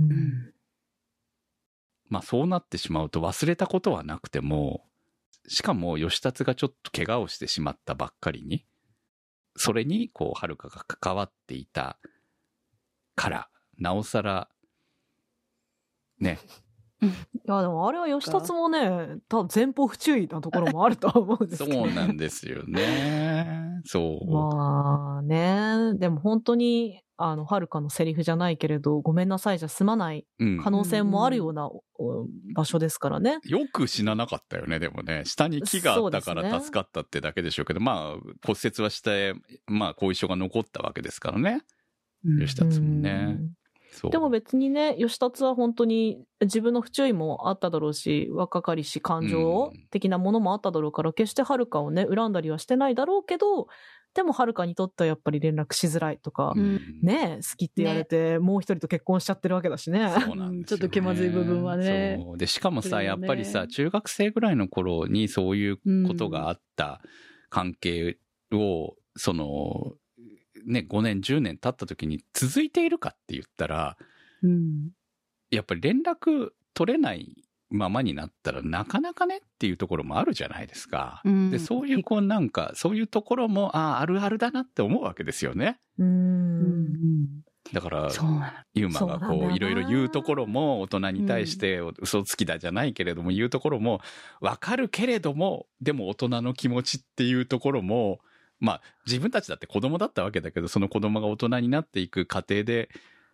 [0.00, 0.55] うん
[2.08, 4.84] まあそうなってしまうと忘れたことはなくても、
[5.48, 8.64] しかも吉達がちょっと怪我をしてしまったばっかりに、
[9.56, 11.98] それにこう、はるかが関わっていた
[13.14, 14.48] から、なおさら、
[16.18, 16.38] ね、
[17.02, 17.06] い
[17.44, 21.84] や、でもあれは吉達もね、多分前方不注意なところもあるとは思うんですけど。
[21.84, 23.80] そうなんですよね。
[23.84, 24.32] そう。
[24.32, 31.82] まあね、でも本当に、あの、はるかのセリフじゃないけれど、ごめんなさいじゃ済まないうん可能性もあるような、お
[32.54, 33.38] 場所ですからね。
[33.44, 35.22] よく死ななかったよね、でもね。
[35.24, 39.34] 下に木があったから助かったってだけでしょうけど、まあ、骨折はして、
[39.66, 41.62] まあ、後遺症が残ったわけですからね。
[42.38, 43.38] 吉達もね。
[44.10, 53.68] でも別にね、吉達は本当に自分の不注意もあっただろうし、若かりし感情的なものもあっただろうから、決してはるかをね、恨んだりはしてないだろうけど、
[54.14, 56.80] でもはるかにとってはやっぱり連絡しづらいとか、うん。
[57.02, 60.08] ね、好きって言われて、もう一人と結婚しちゃってるわけだしね。
[60.08, 60.64] そうなんですよね。
[60.64, 62.18] ちょっと気まずい部分はね。
[62.22, 62.38] そう。
[62.38, 63.04] で、しかもさ、ね。
[63.04, 65.76] やっぱりさ、中学生ぐらいの頃にそういう
[66.08, 67.02] ことがあった
[67.50, 68.16] 関係
[68.52, 69.92] を、その、
[70.66, 73.96] ね、5年、10年経った時に続いているかって言ったら、
[74.42, 74.90] うん。
[75.50, 81.20] やっぱり連絡取れないままになったらなかなかねっていうところもあるじゃないですか。
[81.24, 85.78] うんで、そういうこうなんか、そういうところも、ああ、あるあるだなって思うわけですよね。
[85.98, 87.26] うんん
[87.72, 88.10] だから。
[88.74, 94.00] ユーマがこう、いろいろ言うところも、大人に対して嘘つきだじゃないけれども、言うところも、
[94.40, 98.20] わかるけれども、でも大人の気持ちっていうところも、
[98.58, 102.88] まあ、自分たちだって子供だったわけだけど、その子供が大人になっていく過程で、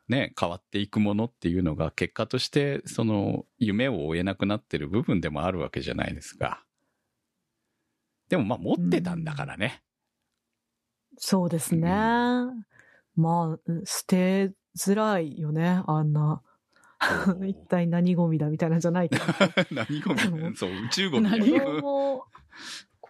[0.08, 6.64] ね、変わっていくものっていうのが、結果として、その、夢を追えなくなってる部分でもあるわけじゃないですか。
[8.28, 9.82] でもまあ、持ってたんだからね。
[11.18, 11.90] そうですね。
[11.90, 12.66] うん
[13.14, 16.42] まあ、うん捨てづらいよね、あんな。
[17.46, 19.24] 一体何ゴミだみたいなんじゃないけど。
[19.72, 21.80] 何ゴミそう、宇宙ゴミだ何子よ。
[21.80, 22.24] 供、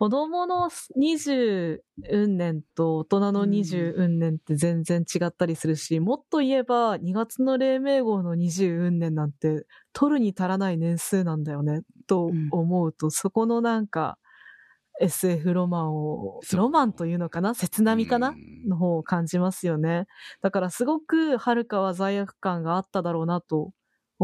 [0.03, 1.79] 子供の20
[2.11, 14.19] 運年と大人の20運年って全然違ったりするし、もっと言えば2月の黎明号の20運年なんて取るに足らない年数なんだよね、と思うと、そこのなんか
[15.01, 18.69] SF ロマンを、ロマンというのかな切なみかな、うん。
[18.69, 20.07] の方を感じますよね。
[20.41, 23.71] だからすごくはるかは罪悪感があっただろうなと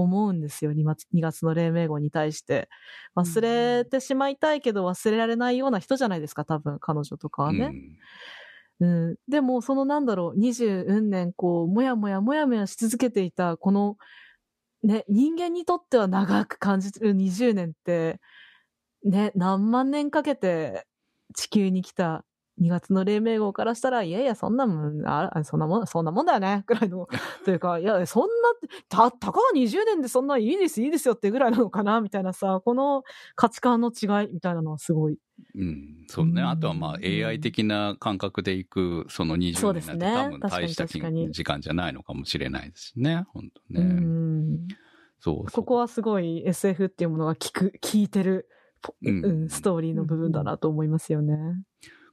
[0.03, 0.73] 思うんですよ。
[0.73, 2.69] 2月 ,2 月の黎明号に対して。
[3.17, 7.73] 忘れてしまいたいけど忘れられないような人じゃないですか、多分彼女とかはね。
[8.81, 9.17] うん。
[9.29, 13.97] でも、そのなんだろう、20運年、こう、もやもやもやもやし続けていた、この、
[14.83, 18.21] ね、人間にとっては長く感じる20年って、
[19.05, 20.87] ね、何万年かけて
[21.35, 22.25] 地球に来た
[22.61, 27.09] 2月の黎明号からしたら、いやいや、そんなもん、ああそんなもん、そんなもんだよね、 ぐらいの、
[27.45, 28.29] というか、いや、そんな、
[28.89, 33.05] た、たかが20年でそんないいです、いいですよってぐらいなのかな、 みたいなさ、この
[33.37, 35.19] 価値観の違いみたいなのはすごい。
[35.55, 36.43] うん、そうね。
[36.43, 43.25] うんあとはまあ AI 的な感覚でいく、その20そうですね年なんて多分大した時間じゃないのかもしれないですしね。
[43.29, 43.95] 本当うね。
[43.95, 44.69] ん。
[45.21, 45.47] そうそう。
[45.53, 48.49] ここはすごい SF っていうものが聞く、聞いてる、
[48.83, 51.37] ポうんうん、ストーリーの部分だなと思いますよね。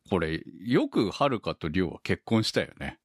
[0.10, 2.99] これ、よくはるかとりょうは結婚したよね。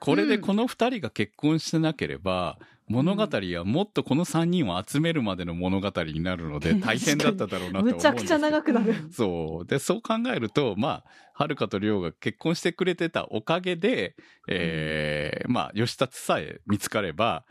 [0.00, 8.94] これでこの二人が結婚してなければ、物語はもっとこの三人を集めるまでの物語になるので大変だっただろうなと思うんですよむちゃくちゃ長くなる。
[9.12, 9.66] そう。
[9.66, 14.16] で、そう考えると、まあ、はるかとりょうが結婚してくれてたおかげで、
[14.48, 17.44] えー、まあ、吉達さえ見つかれば、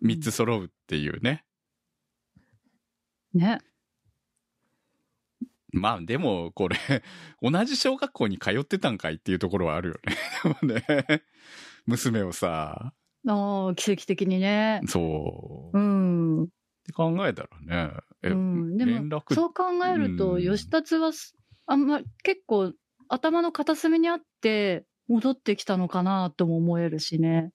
[0.00, 1.44] 三つ揃うっていうね。
[3.34, 3.58] ね。
[5.72, 6.76] まあ、でも、これ、
[7.42, 10.00] 同じ小学校に通ってたんかいっていうところはあるよ
[10.62, 10.84] ね。
[11.08, 11.22] ね、
[11.86, 12.92] 娘をさ、
[13.28, 14.80] ああ、奇跡的にね。
[14.86, 15.78] そう。
[15.78, 16.48] うっん。
[16.84, 17.92] て考えたらね、
[18.22, 21.36] え、うん、でも、そう考えると、うん吉達はす、
[21.66, 22.72] あんま、結構、
[23.08, 27.50] 頭の片隅にあって、戻ってきたのかなとも思えるしね。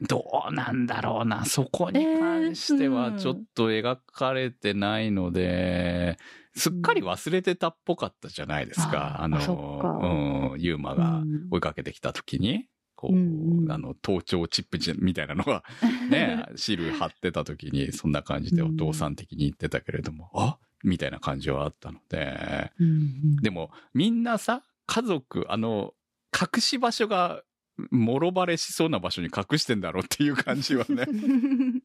[0.00, 1.44] どうなんだろうな。
[1.44, 6.18] そこに関してはちょっと描かれてないので、
[6.56, 9.20] すっかり忘れてたっぽかったじゃないですか。
[9.20, 15.64] あの、うん、ユーマうがん追いかけてきた時に、こう、うんうんあの、盗聴チップみたいなのが
[16.10, 20.58] ね、シール貼ってた時に、そんな感じでお父さん的に言ってたけれども、あ？
[20.84, 25.94] みたいな感じはあったので、うんでも、みんなさ、家族、あの、
[26.32, 27.42] 隠し場所が、
[27.90, 31.06] もろバレしそうな場所に隠してんだろうっていう感じはね。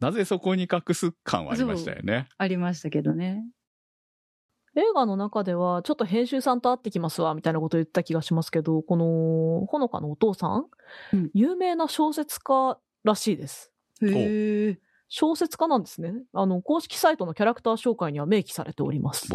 [0.00, 2.28] なぜそこに隠す感はありましたよね。
[2.36, 3.44] ありましたけどね。
[4.74, 10.66] 映画の中では、ちょっと編集さんと会ってきますわ、みたいなこと言った気がしますけど、この、ほのかのお父さん、
[11.12, 13.72] うん有名な小説家らしいです。
[14.02, 14.78] へえ。
[15.08, 16.14] 小説家なんですね。
[16.32, 19.28] あの、公式サイトのキャラクター紹介には明記されております。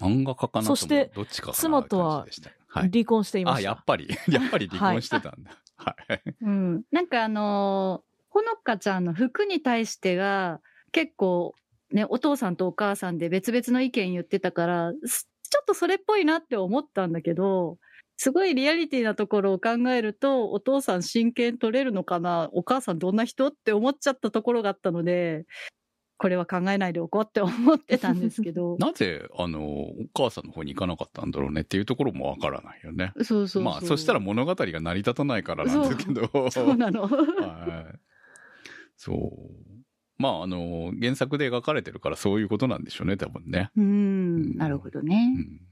[0.00, 0.64] 漫画家かな？
[0.64, 2.26] ともそしてどっちか妻とは。
[2.68, 3.70] 離婚していまあ、した。
[3.70, 5.50] やっぱり、 やっぱり離婚してたんだ。
[5.76, 6.22] はい。
[6.42, 6.82] うん。
[6.92, 10.60] なんかあのーほのかちゃんの服に対してが、
[10.92, 11.54] 結構、
[11.96, 17.78] ね、お父さんとお母さんで別々の意見言ってたから、すちょっとそれっぽいなって思ったんだけど、
[18.18, 25.46] すごいリアリティなところを考えると、お父さん真剣取れるのかなお母さんどんな人って思っちゃったところがあったので、
[26.18, 28.76] これは考えないでおこうって思ってたんですけど。
[28.80, 33.12] なぜ、あの、お母さんの方に行かなかったんだろうねっていうところもわからないよね。
[33.16, 33.62] そうそうそう。
[33.62, 36.50] まあ、そしたら物語が成り立たないからなんですけど。
[36.50, 37.08] そうなの。
[37.08, 37.98] はい。
[38.96, 39.85] そう。
[40.18, 43.70] まあ、あの、原作で描かれてるからそういうことなんでしょうね、多分ね。
[43.76, 45.40] うん、なるほどねう。
[45.40, 45.66] ん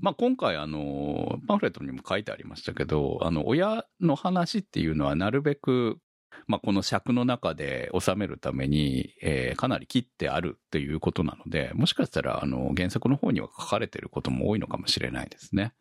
[0.00, 5.98] まあ、今回、あの、パンフレットにも書いてありましたけど、あの、親の話っていうのはなるべく、
[6.46, 15.72] まあ、この尺の中で収めるために、えーかなり切ってあるっていうことなので、もしかしたら、あの、原作の方には書かれてることも多いのかもしれないですね。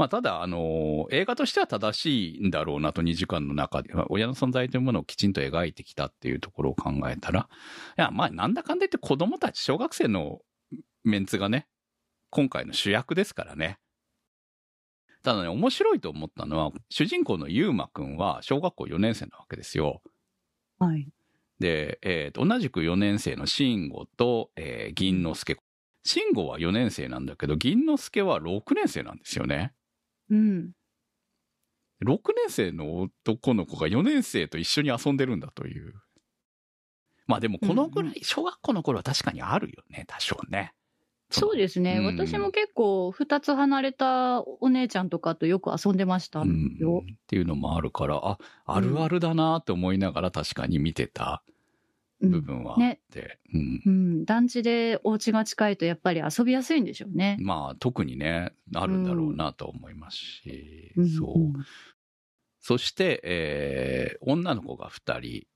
[0.00, 7.50] まあ、ただ、あの、映画としては正しいんだろうなと2時間の中で、親の存在というものをきちんと描いてきたっていうところを考えたら、
[7.98, 10.38] いや、まあ、なんだかんだ言って子供たち、小学生の
[11.04, 11.68] メンツがね、
[12.30, 13.78] 今回の主役ですからね。
[15.22, 20.00] ただね、面白いと思ったのは、主人公のゆうまくんは小学校4年生なわけですよ。
[20.78, 21.06] はい。
[21.58, 25.58] で、えーと同じく4年生の慎吾と、えー銀之助。
[26.04, 29.74] 慎吾は4年生なんだけど、銀之助は6年生なんですよね。
[30.30, 30.72] うん。
[32.04, 35.94] 6年生の男の子が4年生と一緒に遊んでるんだという。
[37.26, 40.72] まあでもこのぐらい、小学校の頃は確かにあるよね、多少ね。
[41.30, 41.98] そうですね。
[41.98, 47.04] うん私も結構、二つ離れたお姉ちゃんとかとよく遊んでましたうんよ。
[47.04, 51.49] っていうのもあるから、あ、あるあるだなって思いながら確かに見てたうん
[52.20, 53.38] 部分はあって。
[53.52, 54.24] うんうん。
[54.24, 57.36] 団地でお家が近いとやっぱり遊びやすいんでしょうね。
[57.40, 61.38] まあ特にね、あるんだろうなと思いますし、んそう。
[61.38, 61.52] ん
[62.60, 65.46] そして、えー女の子が2人、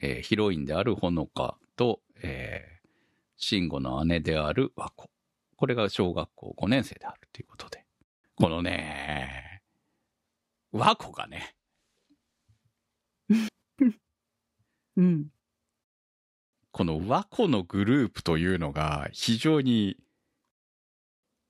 [0.00, 2.88] えーヒロインであるほのかと、えー、
[3.36, 5.10] 慎吾の姉である和子。
[5.56, 7.84] これが小学校5年生であるということで。
[8.34, 9.62] このね、
[10.72, 11.54] 和子がね、
[14.96, 15.28] うん。
[16.72, 19.96] この和子のグループというのが非常に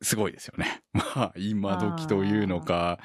[0.03, 0.83] すごいですよね。
[0.93, 2.99] まあ、今時というのか、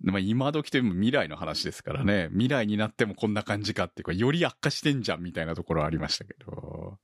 [0.00, 2.28] まあ、今時というのも未来の話ですからね。
[2.30, 6.98] 未来になってもこんな感じかっていうか、より悪化してんじゃんみたいなところはありましたけど。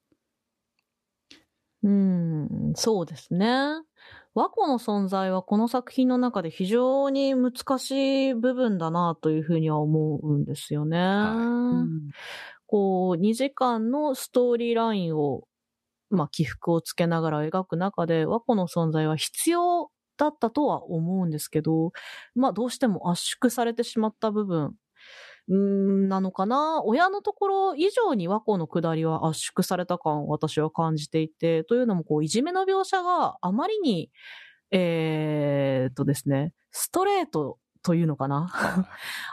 [1.82, 3.48] うん、そうですね。
[4.34, 10.98] 和子の存在はこの作品の中で非常に難しい部分だなというふうには思うんですよね。
[10.98, 11.00] う
[11.84, 12.10] ん
[12.66, 15.44] こう、2時間のストーリーラインを、
[16.10, 21.92] まあ、起伏をつけながら描く中で、和子の存在は必要だったとは思うんですけど、
[22.34, 24.74] まあ、どうしても圧縮されてしまった部分、
[25.52, 26.82] ん、なのかな。
[26.84, 34.10] 親のところ以上に和子の下りは圧縮された感を私は感じていて、というのもこう、いじめの描写があまりに、
[34.70, 38.48] えーっとですね、ストレートというのかな。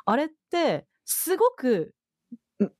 [0.06, 2.01] あれって、すごく、ん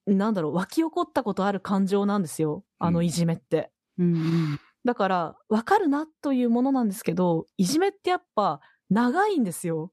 [0.06, 2.64] なんだろう、湧き起こったことある感情なんですよ。
[2.80, 3.72] あのいじめって。
[3.98, 9.92] うんうんだから、わかるなというものなんですけど、いじめってやっぱ長いんですよ。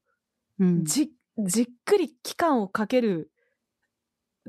[0.59, 3.31] うんじ、じっくり期間をかける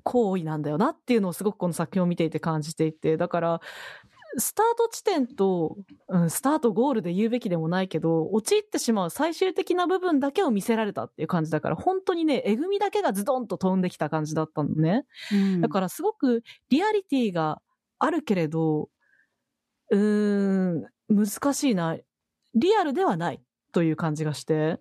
[0.02, 3.60] 行為なんだよなっていうのをすごくこの作品を見ていて感じていて、だから、
[4.36, 5.76] スタート地点と、
[6.08, 15.04] うん、スタートゴールで言うべきでもないけど、陥ってしまう最終的な部分だけを見せられたっていう感じだから、本当にね、えぐみだけがズドンと飛んできた感じだったのね。
[15.32, 17.60] うんだからすごくリアリティが
[17.98, 18.88] あるけれど、
[19.90, 21.96] うーん、難しいな。
[22.54, 24.80] リアルではないという感じがして。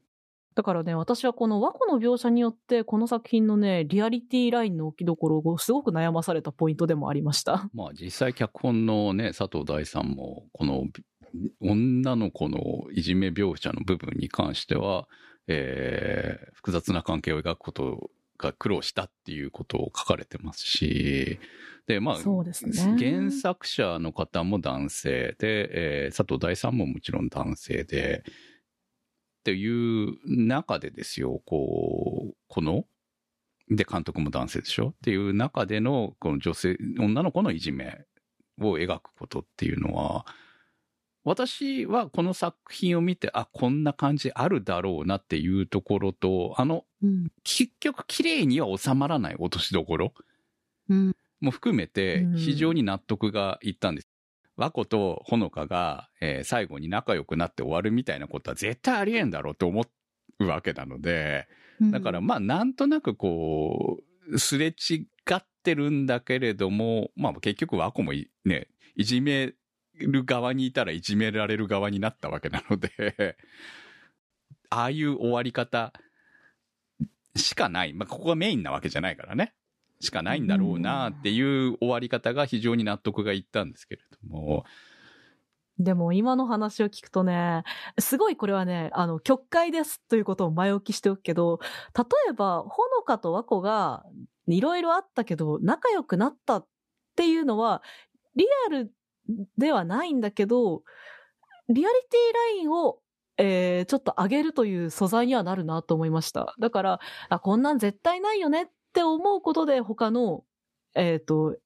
[0.59, 7.69] だからね、私はこの和子の描写によって、この作品のね、リアリティラインの置きどころをすごく悩まされたポイントでもありました。
[7.73, 10.83] まあ実際脚本のね、佐藤大さんも、この
[11.61, 12.59] 女の子の
[12.91, 15.07] いじめ描写の部分に関しては、
[15.47, 21.39] えー複雑な関係を描くことが苦労したっていうことを書かれてますし、
[21.87, 28.25] で、まあ、そうですね原作者の方も男性で、えー佐藤大さんももちろん男性で、
[29.49, 32.85] っていう中でですよ、こう、この、
[33.69, 34.89] で、監督も男性でしょ？
[34.89, 38.05] っていう中での、この女性、女の子のいじめ
[38.59, 40.25] を描くことっていうのは、
[41.23, 47.31] 私はこの作品を見て、あ、こんな感じあるだろうなっていうところと、あの、うん。
[47.43, 50.13] 結局綺麗には収まらない落としどころ
[50.89, 51.15] うん。
[51.41, 52.37] も含めてうん。
[52.37, 54.09] 非常に納得がいったんです。
[54.59, 59.85] 和子とほのかが、えー最後に仲良くなって終わるみたいなことは絶対ありえんだろうと思
[60.39, 61.47] うわけなので、
[61.81, 63.99] だからまあなんとなくこ
[64.29, 69.53] う、すれ違ってるんだけれども、まあ結局和子もいね、いじめ
[69.95, 73.37] る側にいたらいじめられる側になったわけなので、
[74.69, 75.93] ああいう終わり方
[77.35, 77.93] しかない。
[77.93, 79.53] まあここがメインなわけじゃないからね。
[79.99, 84.63] しかないんだろうなっていう終わり方が非常に納得がいったんですけれども、
[85.79, 87.63] でも今の話を聞くとね、
[87.99, 91.59] すごいこれはね、あの、曲解ですということを前置きしておくけど、
[91.97, 94.03] 例えば、ほのかと和子が
[94.47, 96.67] いろいろあったけど、仲良くなったっ
[97.15, 97.81] ていうのは、
[98.35, 98.91] リアル
[99.57, 100.83] ではないんだけど、
[101.69, 102.99] リアリティラインを、
[103.37, 106.55] えーちょっと上げるという素材にはなるなと思いました。
[106.59, 110.43] だから、あ、こんなん絶対ないよねって思うことで他の、
[110.95, 111.57] えっ、と、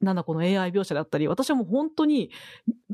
[0.00, 2.30] なんだこの AI 描写だったり、私はもう本当に、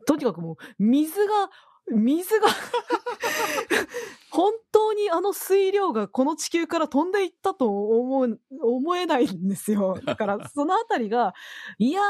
[0.06, 1.50] とにかくもう、水が、
[1.90, 2.48] 水が
[4.30, 9.98] 本当にあの水量がこの地球から飛んでいったと思う、思えないんですよ。
[10.04, 11.34] だから、 そのあたりが、
[11.78, 12.02] いや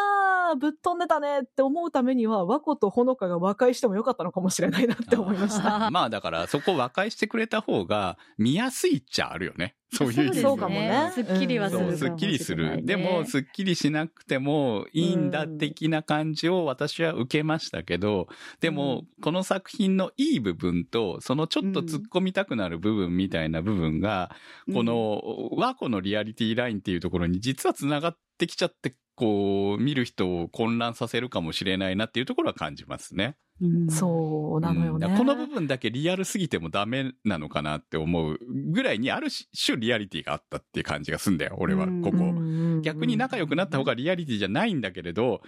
[0.52, 5.90] ー、ぶっ飛んでたねって思うためには、和子とほのかが和解してもよかったのかもしれないなって思いました。
[5.90, 9.76] まあだからそこ和解してくれた方が見やすいっちゃあるよね。
[9.90, 11.10] そういう意味でそうかもね。
[11.14, 12.84] すっきりはするかそう、もしれない、すっきりする。
[12.84, 18.28] でも、すっきりしなくてもいいんだ的な感じを私は受けましたけど、
[18.60, 24.30] でも、この作品のいい部分と、そのちょっと突っ込みたくなる部分みたいな部分が、
[24.72, 25.22] この
[25.52, 33.36] 和子のリアリティラインっていうところに実は繋がってきちゃって、こう、見る人を混乱させるかもしれないなっていうところは感じますね。
[33.60, 35.06] うんそうなのよね。
[35.08, 38.38] うんこの部分だけリアルすぎてもダメなのかなって思う
[38.72, 42.18] ぐらいにある種リアリティがあったっていう感じがすんだよ、俺は、うんここ。
[42.18, 45.42] うん逆に仲良くなった方がリアリティじゃないんだけれど、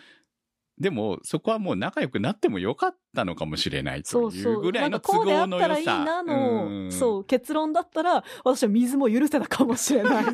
[0.80, 4.60] でもそこはもう仲良くなってもよかったのかもしれないといそうそうう。
[4.62, 6.04] ぐらいのなんかこうであ都合のったらいい良さ。
[6.04, 10.24] なの、うんそう、結論だったら、私は水も許せたかもしれない。
[10.24, 10.32] ま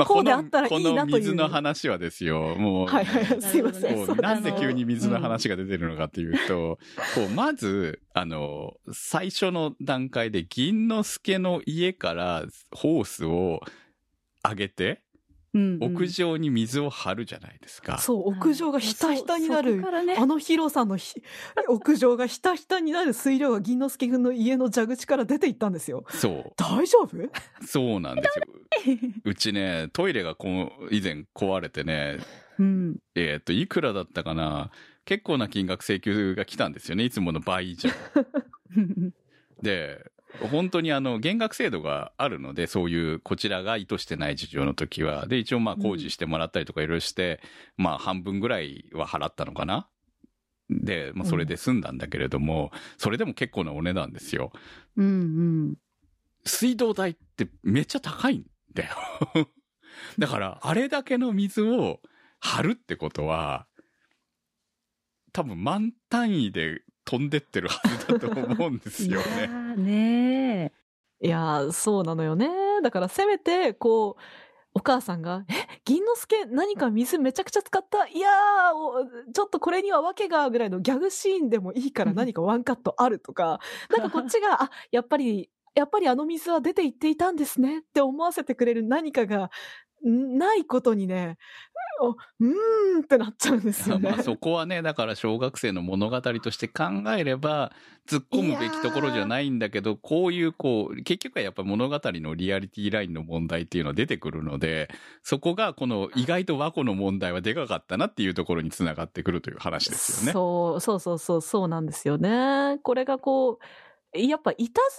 [0.00, 2.86] あこうであったらいいなというこの水の話はですよ、もう。
[2.88, 4.16] はいはいはい、すいません。
[4.16, 6.80] なんで急に水の話が出てるのかっていうと、
[7.14, 13.60] こう、まず、あの、最初の段階で銀之助の家からホースを
[14.42, 15.03] 上げて、
[15.54, 17.98] うんうん屋上に水を張るじゃないですか。
[17.98, 21.22] そう、屋上がひたひたになるねあの広さのひ
[21.68, 26.04] 屋上がひたひたになる水量が銀之助君の家の蛇口から出ていったんですよ。
[26.10, 26.52] そう。
[26.56, 27.16] 大丈夫？
[27.64, 28.44] そうなんですよ。
[29.24, 32.18] うちね、トイレがこう以前壊れてね、
[32.58, 34.70] うんえっ、と、いくらだったかな
[35.04, 37.04] 結構な金額請求が来たんですよね。
[37.04, 37.90] いつもの倍以上。
[39.62, 45.26] で、本当にあの、減額制度があるので、そういう、こちらが意図してない事情の時は。
[45.26, 47.40] で、一応まあ工事してもらったりとかいろいろして、
[47.76, 49.88] まあ半分ぐらいは払ったのかな？
[50.70, 54.52] で、まあそれで済んだんだけれども、それでも結構なお値段ですよ。
[54.96, 55.08] うんう
[55.70, 55.74] ん
[56.46, 58.94] 水道代ってめっちゃ高いんだよ。
[60.18, 62.00] だから、あれだけの水を
[62.40, 63.66] 張るってことは、
[65.32, 69.52] 多分満単位で飛んでってるはずだと思うんですよいやね。
[69.52, 70.72] ーね
[71.20, 72.48] いやー、そうなのよね。
[72.82, 74.22] だからせめて、こう、
[74.74, 75.52] お母さんが、え、
[75.84, 78.06] 銀之助何か水めちゃくちゃ使った？
[78.08, 83.60] いやーお、ちょっとこれには訳が、ぐらいのギャグシーンでもいいから何かワンカットあるとか、
[83.96, 89.48] なんかこっちが、あ、やっぱり、やっぱりあの水は出ていっていたんですねって思わせてくれる何かが、ん
[90.04, 91.38] ないことにね、
[92.00, 94.10] おうーんってなっちゃうんですよね。
[94.10, 96.84] まあそこはね、だから小学生の物語として考
[97.16, 97.72] えれば、
[98.08, 104.90] 突っ込むべきところじゃないんだけど、こういうこう、結局はやっぱ物語のリアリティラインの問題っていうのは出てくるので、
[105.22, 110.32] そこがこの意外と和子の問題はでかかったなっていうところにつながってくるという話ですよね。
[110.32, 112.78] そう、そうそうそう、そうなんですよね。
[112.82, 113.58] これがこ
[114.14, 114.98] う、やっぱいたず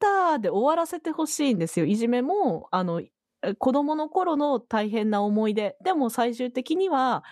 [0.00, 1.86] らだったで終わらせてほしいんですよ。
[1.86, 3.02] いじめも、あの、
[3.58, 5.76] 子供の頃の大変な思い出。
[5.84, 7.24] でも最終的には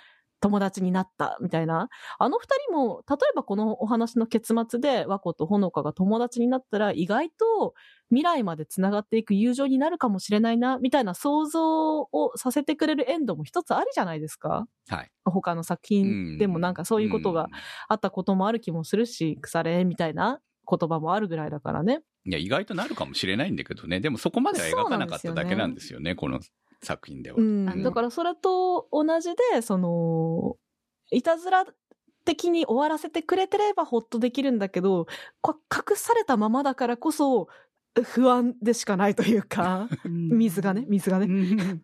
[0.42, 1.88] 友達になったみたいな。
[2.18, 7.74] あの二人も、例えばこのお話の結末で和子とほのかが友達になったら意外と
[8.10, 14.66] 未来まで繋がっていく友情になるかもしれないな、みたいな想像をさせてくれるエンドも一つあるじゃないですか。
[14.88, 15.10] はい。
[15.24, 17.46] 他の作品でもなんかそういうことが
[17.88, 22.02] あったこともある気もするし、腐れみたいな言葉もあるぐらいだからね。
[22.24, 24.00] いや、意外となるかもしれないんだけどね。
[24.00, 26.40] でもそこまでは描かなかっただけなんですよね、この
[26.82, 27.36] 作品では。
[27.38, 27.82] うん。
[27.82, 30.56] だからそれと同じで、その、
[31.10, 31.66] いたずら
[32.24, 35.06] 的に終わらせてくれてればほっとできるんだけど、
[35.40, 37.48] こ隠されたままだからこそ
[38.02, 41.26] 不安でしかないというか、水がね、水がね。
[41.26, 41.82] うん。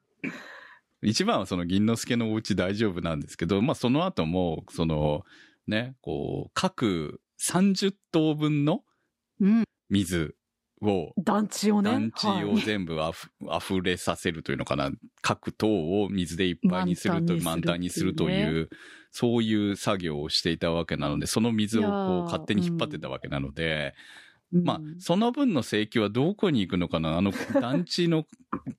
[1.02, 5.24] 一番はその銀之助のお家大丈夫なんですけど、まあその後も、その、
[5.66, 8.82] ね、こう、各30棟分の
[9.40, 10.34] うん水
[10.80, 11.90] を、団地をね。
[11.90, 14.90] 団地をはい全部あふ、溢れさせるというのかな。
[15.22, 15.66] 各棟
[16.02, 18.68] を水でいっぱいにすると、満満タンにするという、
[19.10, 21.88] そういう作業をしていたわけなので、その水をこ
[22.22, 23.94] う勝手に引っ張ってたわけなので、
[24.52, 28.26] うんまあ、その分の請求はどこに行くのかなあの、 団地の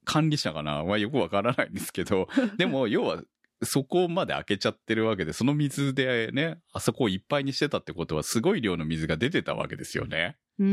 [0.03, 3.23] 管理者かなはよくわからないんですけど、でも、要は、
[3.61, 10.37] そこまで開けちゃってるわけで、その水でね、あそこをいっぱいにしてたってことは、すごい量の水が出てたわけですよね。
[10.59, 10.71] うんう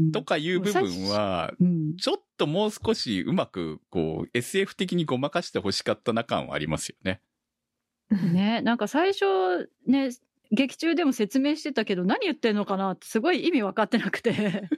[0.00, 7.20] んうんとかいう部分は、うんちょっともう少しうまく、こう、SF 的にごまかして欲しかったな感はありますよね。
[8.10, 10.10] ね、なんか最初ね、
[10.50, 14.68] 劇中でも説明してたけど、何言ってんのかなってすごい意味分かってなくて。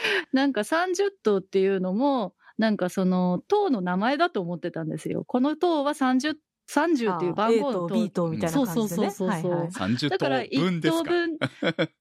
[0.32, 5.24] なんか30頭っていうのも、なんかその塔の名前だと思ってたんですよ。
[5.24, 6.36] この塔は30、
[6.68, 9.10] 30っていう番号 A との塔 B とみたいな感じでね。
[9.10, 11.04] そうそうそうそうはいはい30だから棟分1ですか。
[11.04, 11.38] 等分、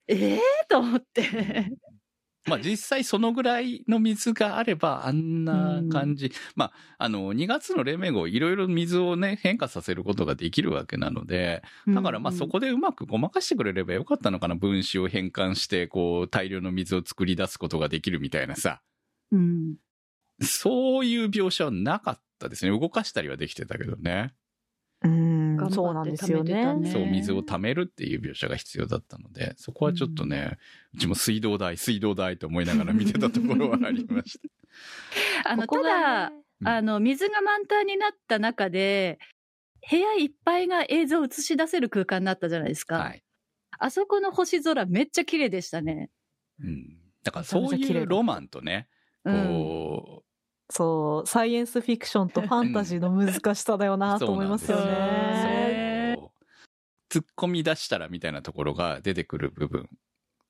[0.08, 1.72] ええ と思って。
[2.48, 6.32] まあ実際そのぐらいの水があればあんな感じ。
[6.56, 14.56] まあ、あの、2月の黎明号いろいろ水をね、変化させることができるわけなので、だからまあそこでうまくごまかしてくれればよかったのかな。
[14.56, 18.82] 分子を変換して、こう、大量の水を作り出すことができるみたいなさ。
[19.32, 19.76] うん。
[20.42, 22.78] そういう描写はなかったですね。
[22.78, 24.34] 動かしたりはできてたけどね。
[25.04, 25.36] うん
[25.72, 26.64] そうなんですよね。
[26.92, 30.58] そう、水を溜めるっていう描写が必要だったので、そこはちょっとね、
[30.94, 34.50] うちも水道代、水道代と思いながら見てたところはありました。
[35.52, 39.20] あの、ここただが、ねうんあの、水が満タンになった中で、
[39.90, 42.98] 部屋いっぱいが映像を映し出せる空間になったじゃないですか。
[42.98, 43.24] はい。
[43.78, 46.10] あそこの星空めっちゃ綺麗でしたね。
[46.62, 46.98] うん。
[47.24, 48.88] だからそういうロマンとね、
[49.26, 49.48] うん。
[49.48, 50.25] こ
[50.70, 56.16] そう、サイエンスフィクションとファンタジーの難しさだよなと思いますよね。
[56.20, 56.32] そう
[57.10, 59.90] 突っ込み出したらみたいなところが出てくる部分。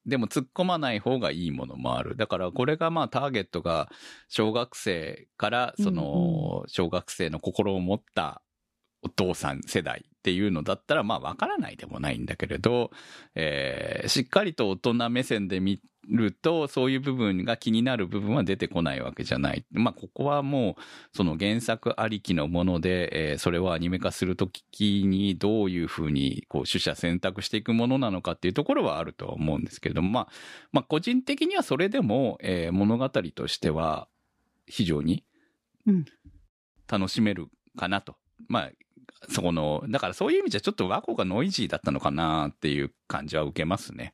[0.05, 2.15] でも突っ込まない方がいいものもある。
[2.15, 3.89] だからこれがまあターゲットが
[4.29, 8.41] 小学生からその小学生の心を持った
[9.01, 12.91] お父さん世代っていうのだったらまあわからないでもないんだけれど、
[13.35, 19.65] えーしっかりと大人目線で見るとそういう部分が気になる部分は出てこないわけじゃない。
[19.71, 20.81] まあここはもう
[21.13, 30.27] その原作ありきのもので、えーそれをアニメ化するときにどういうふうにこう取捨選択していくものなのかっていうところはあるとは思うんですけれども、まあ、
[30.71, 34.07] まあ個人的にはそれでも、えー物語としては
[34.67, 35.23] 非常に
[35.85, 36.05] うん
[36.87, 38.15] 楽しめるかなと。
[38.47, 38.71] まあ、
[39.29, 44.13] そこの、だからそういう意味じゃちょっと和光がノイジーだったのかなっていう感じは受けますね。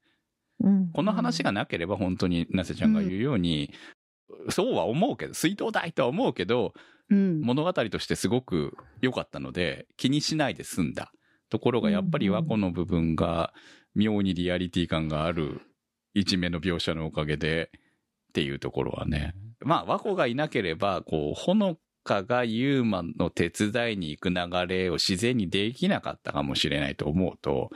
[0.64, 3.74] うんこの話がなければ本当になせちゃんが言うように、
[4.49, 6.74] そうは思うけど、水道代とは思うけど、
[7.09, 7.41] うん。
[7.41, 11.12] 物語としてすごく良かったので、気にしないで済んだ。
[11.49, 13.53] ところがやっぱり和子の部分が
[13.93, 15.62] 妙にリアリティ感がある
[16.14, 17.72] いじめの描写のおかげで
[18.30, 19.36] っていうところはね。
[19.59, 27.70] まあ和子がいなければ、こう、ほのかがユーマの手伝いに行く流れを自然にできなかったかもしれないと思うと、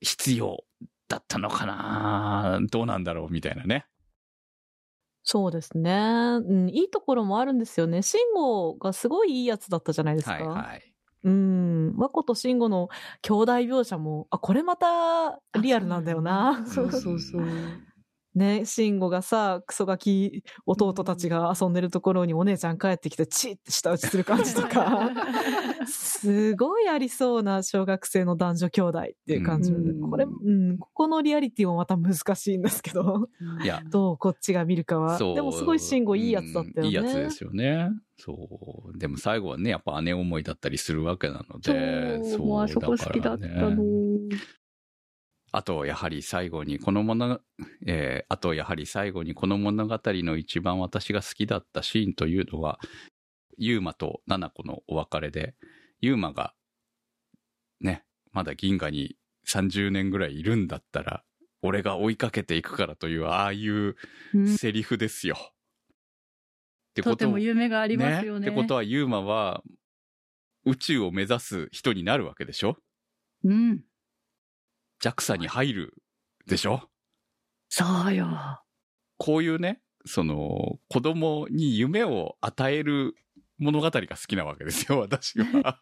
[0.00, 0.64] 必要
[1.10, 2.60] だったのかな？
[2.70, 3.30] どうなんだろう？
[3.30, 3.84] みたいなね。
[5.22, 5.92] そうですね。
[5.92, 8.00] うん、いいところもあるんですよね。
[8.00, 10.32] 慎吾がすごいいいやつだったじゃないですか。
[10.32, 10.94] はいはい。
[11.24, 11.94] うん。
[11.96, 12.88] 和子と慎吾の
[13.22, 16.64] 兄弟描写も、あ、これまたリアルなんだよな。
[16.66, 17.42] そうそうそう。
[18.34, 25.10] ね、慎吾がさ、クソガキ弟たちが遊んでるところにお姉ちゃん帰ってきてチーって舌打ちする感じとか、
[25.86, 33.28] すごいありそうな小学生の男女兄弟っていう感じで、うんこれ、うん、ここのリアリティもまた難しいんですけど、
[33.64, 35.18] いや、どうこっちが見るかは。
[35.18, 36.80] でもすごい慎吾いいやつだったよね。
[36.82, 37.90] うんいいやつですよね。
[38.18, 38.98] そう。
[38.98, 42.22] でも最後はね、やっぱ姉思いだったりするわけなので。
[42.24, 43.76] そう、もうあそこ好きだったの。
[45.52, 47.40] あと、やはり最後に、この物、
[47.86, 52.78] えーあと、やはり最後にこの物語の一番私が好きだったシーンというのは、
[53.58, 55.54] ユーマとナナコのお別れで、
[56.00, 56.54] ユーマが、
[57.80, 61.24] ね、まだ銀河に30年ぐらいいるんだったら、
[61.62, 63.96] 俺が追いかけていくからという、ああいう
[64.34, 65.36] うんセリフですよ。
[65.36, 68.46] ってとても夢がありますよね。
[68.46, 69.62] ってことは、ユーマは、
[70.64, 72.76] 宇宙を目指す人になるわけでしょ？
[73.44, 73.84] うん。
[75.02, 75.94] ?JAXA に入る
[76.46, 76.88] でしょ？
[77.68, 78.62] そうよ。
[79.18, 83.14] こういうね、その、子供に夢を与える
[83.58, 85.80] 物語が好きなわけですよ、 私は。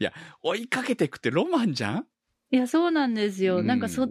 [0.00, 0.12] いや、
[0.42, 2.06] 追いかけていくってロマンじゃん？
[2.50, 3.58] いや、そうなんですよ。
[3.58, 4.08] うんなんかそ、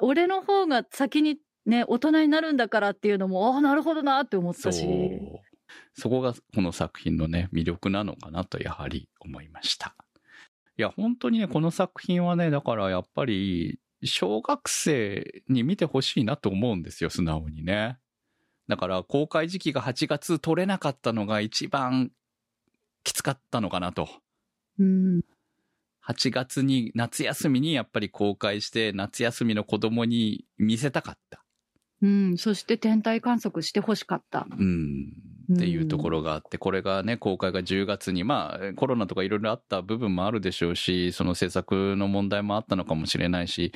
[0.00, 4.86] 俺の方が先にね、大人になるんだからっていうのも、ああ、なるほどなって思ったし。。
[5.94, 9.94] そこがこの作品のね、魅力なのかなとやはり思いました。
[10.78, 17.98] いや、本当にね、この作品はね、だからやっぱり、小学生に見てほしいなと思うんですよ、素直にね。
[18.68, 22.10] だから、公開時期が8月取れなかったのが一番
[23.04, 24.08] きつかったのかなと。
[24.78, 25.20] うん。
[26.00, 31.44] 8月に、夏休みにやっぱり公開して、夏休みの子供に見せたかった。
[32.00, 32.36] うん。
[32.38, 34.46] そして天体観測してほしかった。
[34.50, 35.12] うん。
[35.54, 43.72] っていうところがあって、これがね、公開が10月に、まあ、コロナとかいろいろあった部分もあるでしょうし、その制作の問題もあったのかもしれないし、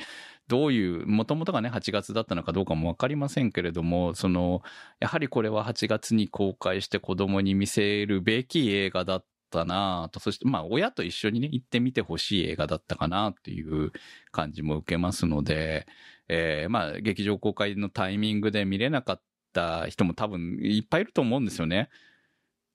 [0.47, 4.61] どういう、もともとがね、8月だったのかどうかもわかりませんけれども、その、
[4.99, 13.91] やはりこれは8月に公開して子供に見せるべき映画だったなと、そして、まあ、親と一緒にね、行ってみてほしい映画だったかなっていう
[14.31, 15.87] 感じも受けますので、
[16.29, 19.21] えーまあ、劇場公開のタイミングで見れなかっ
[19.57, 21.89] た人も多分いっぱいいると思うんですよね。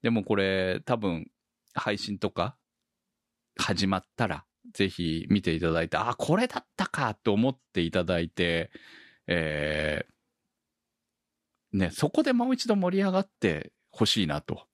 [0.02, 1.30] でもこれ多分
[1.74, 2.56] 配信とか
[3.56, 8.70] 始まったらぜひ見ていただいて、あ、これだったかと思っていただいて、
[9.28, 14.66] えーね、そこでもう一度盛り上がってほしいなと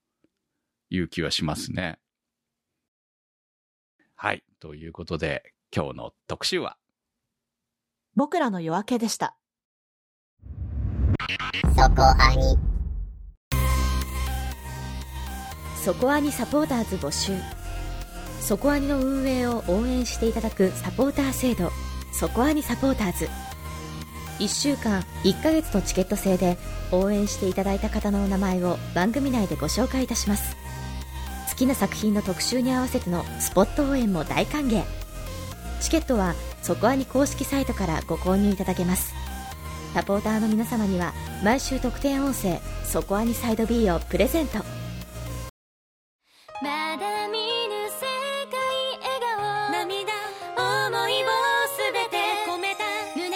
[0.91, 1.99] いう気はしますね。
[4.17, 4.43] はい。
[4.61, 6.77] ということで、今日の特集は、
[8.17, 9.37] 僕らの夜明けでした。
[11.29, 11.35] そ
[11.91, 12.59] こアニ。
[15.85, 17.35] そこアニサポーターズ募集。
[18.41, 21.71] そこアニの運営を応援していただくサポーター制度。
[22.13, 23.29] そこアニサポーターズ。
[24.39, 26.57] 1週間1ヶ月のチケット制で
[26.93, 30.57] 応援していただいた方のお名前を番組内でご紹介いたします。
[31.51, 34.83] 好きな作品の特集に合わせてのスポット応援も大歓迎。
[35.83, 39.28] チケットはそこアニ公式サイトからご購入いただけます。
[39.99, 44.65] サポーターの皆様には毎週特典音声「そこアニサイド B」をプレゼントま
[46.97, 47.41] だ見ぬ
[47.91, 48.07] 世
[48.47, 48.55] 界
[49.03, 50.13] 笑顔涙
[50.57, 50.65] 思
[51.09, 51.27] いを
[51.75, 52.85] すべて込めた
[53.17, 53.35] 胸躍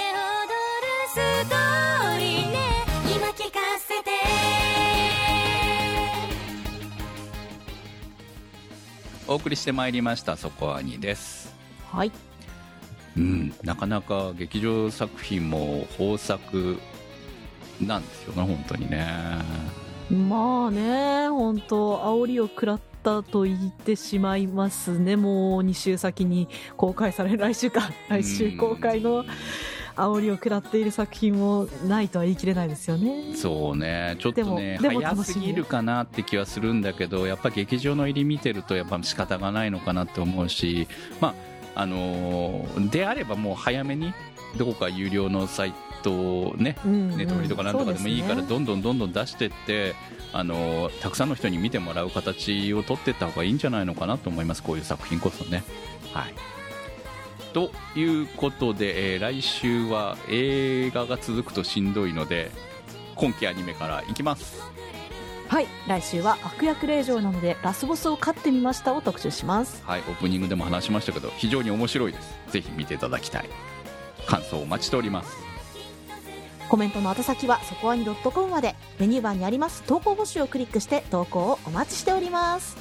[0.79, 1.17] るス
[1.51, 2.59] トーリーね
[3.13, 4.13] 今聞かせて
[9.27, 11.53] お送りしてまいりました、そこアニです。
[11.91, 12.13] はい。
[13.17, 16.79] うん、なかなか劇場作品も豊作
[17.81, 19.07] なんですよね、本当にね。
[20.11, 25.17] まあね、本当煽りを食らったと言ってしまいますね。
[25.17, 29.25] もう2週先に公開される、来週か、来週公開の
[29.97, 33.35] 煽りを食らっている作品もないとは言い切れないですよね。
[33.35, 40.87] そうね、ちょっとね、でもでも早楽しみすぎるかなって気はするんだけど、やっぱ劇場の入り見てると、やっぱ仕方がないのかなって思うし、
[41.21, 41.35] まあ、
[41.75, 44.13] あのーであればもう早めに、
[44.57, 49.95] どこか有料のサイトをね、うんネットフリとかなんとかでもいいから、どんどんどんどん出してって、
[50.33, 55.65] あのーたくさんの人に見てもらう形を取っていった方がいいんじゃないのかなと思います、こういう作品こそね。
[56.13, 56.35] はい。
[57.53, 62.51] ということで、えー来週は映画が続くとしんどいので、
[63.15, 64.72] 今期アニメからいきます。
[65.53, 65.67] はい。
[65.87, 69.85] 来週は悪役令嬢なので、ラスボスを飼ってみましたを特集します。
[69.85, 72.39] はい、オープニングでも話しましたけど、非常に面白いです。
[72.49, 73.51] ぜひ見ていただきたい。
[74.27, 75.37] 感想をお待ちしております。
[76.71, 82.79] コメントの宛先はそこアニ .com までメニューバーにあります投稿募集をクリックして投稿をお待ちしております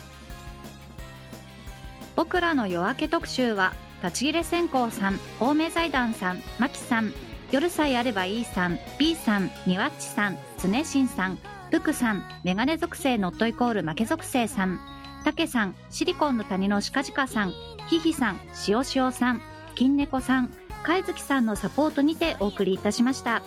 [2.15, 7.11] 僕らの夜明け特集は立ち切れ線香さん青梅財団さんマキさん
[7.51, 11.37] 夜さえあればいいさん B さんニワッチさん常新さん
[11.71, 14.79] ルクさんメガネ属性ノットイコール負け属性さん
[15.23, 17.53] タケさんシリコンの谷のシカジカさん
[17.87, 19.41] ヒヒさん塩塩さん
[19.75, 20.53] 金猫さん
[20.83, 23.41] 貝月さんのサポートにてお送りいたしました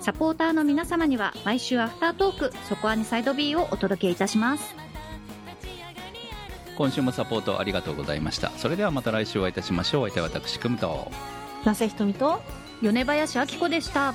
[0.00, 4.76] サポーターの皆様には毎週アフタートークそこアニサイド B をお届けいたします
[6.76, 8.50] 今週もサポートありがとうございました。
[8.50, 10.02] それではまた来週お会いいたしましょう。
[10.02, 11.10] お相手は私、くむと。
[11.64, 12.42] なせひとみと、
[12.82, 14.14] 米林明子でした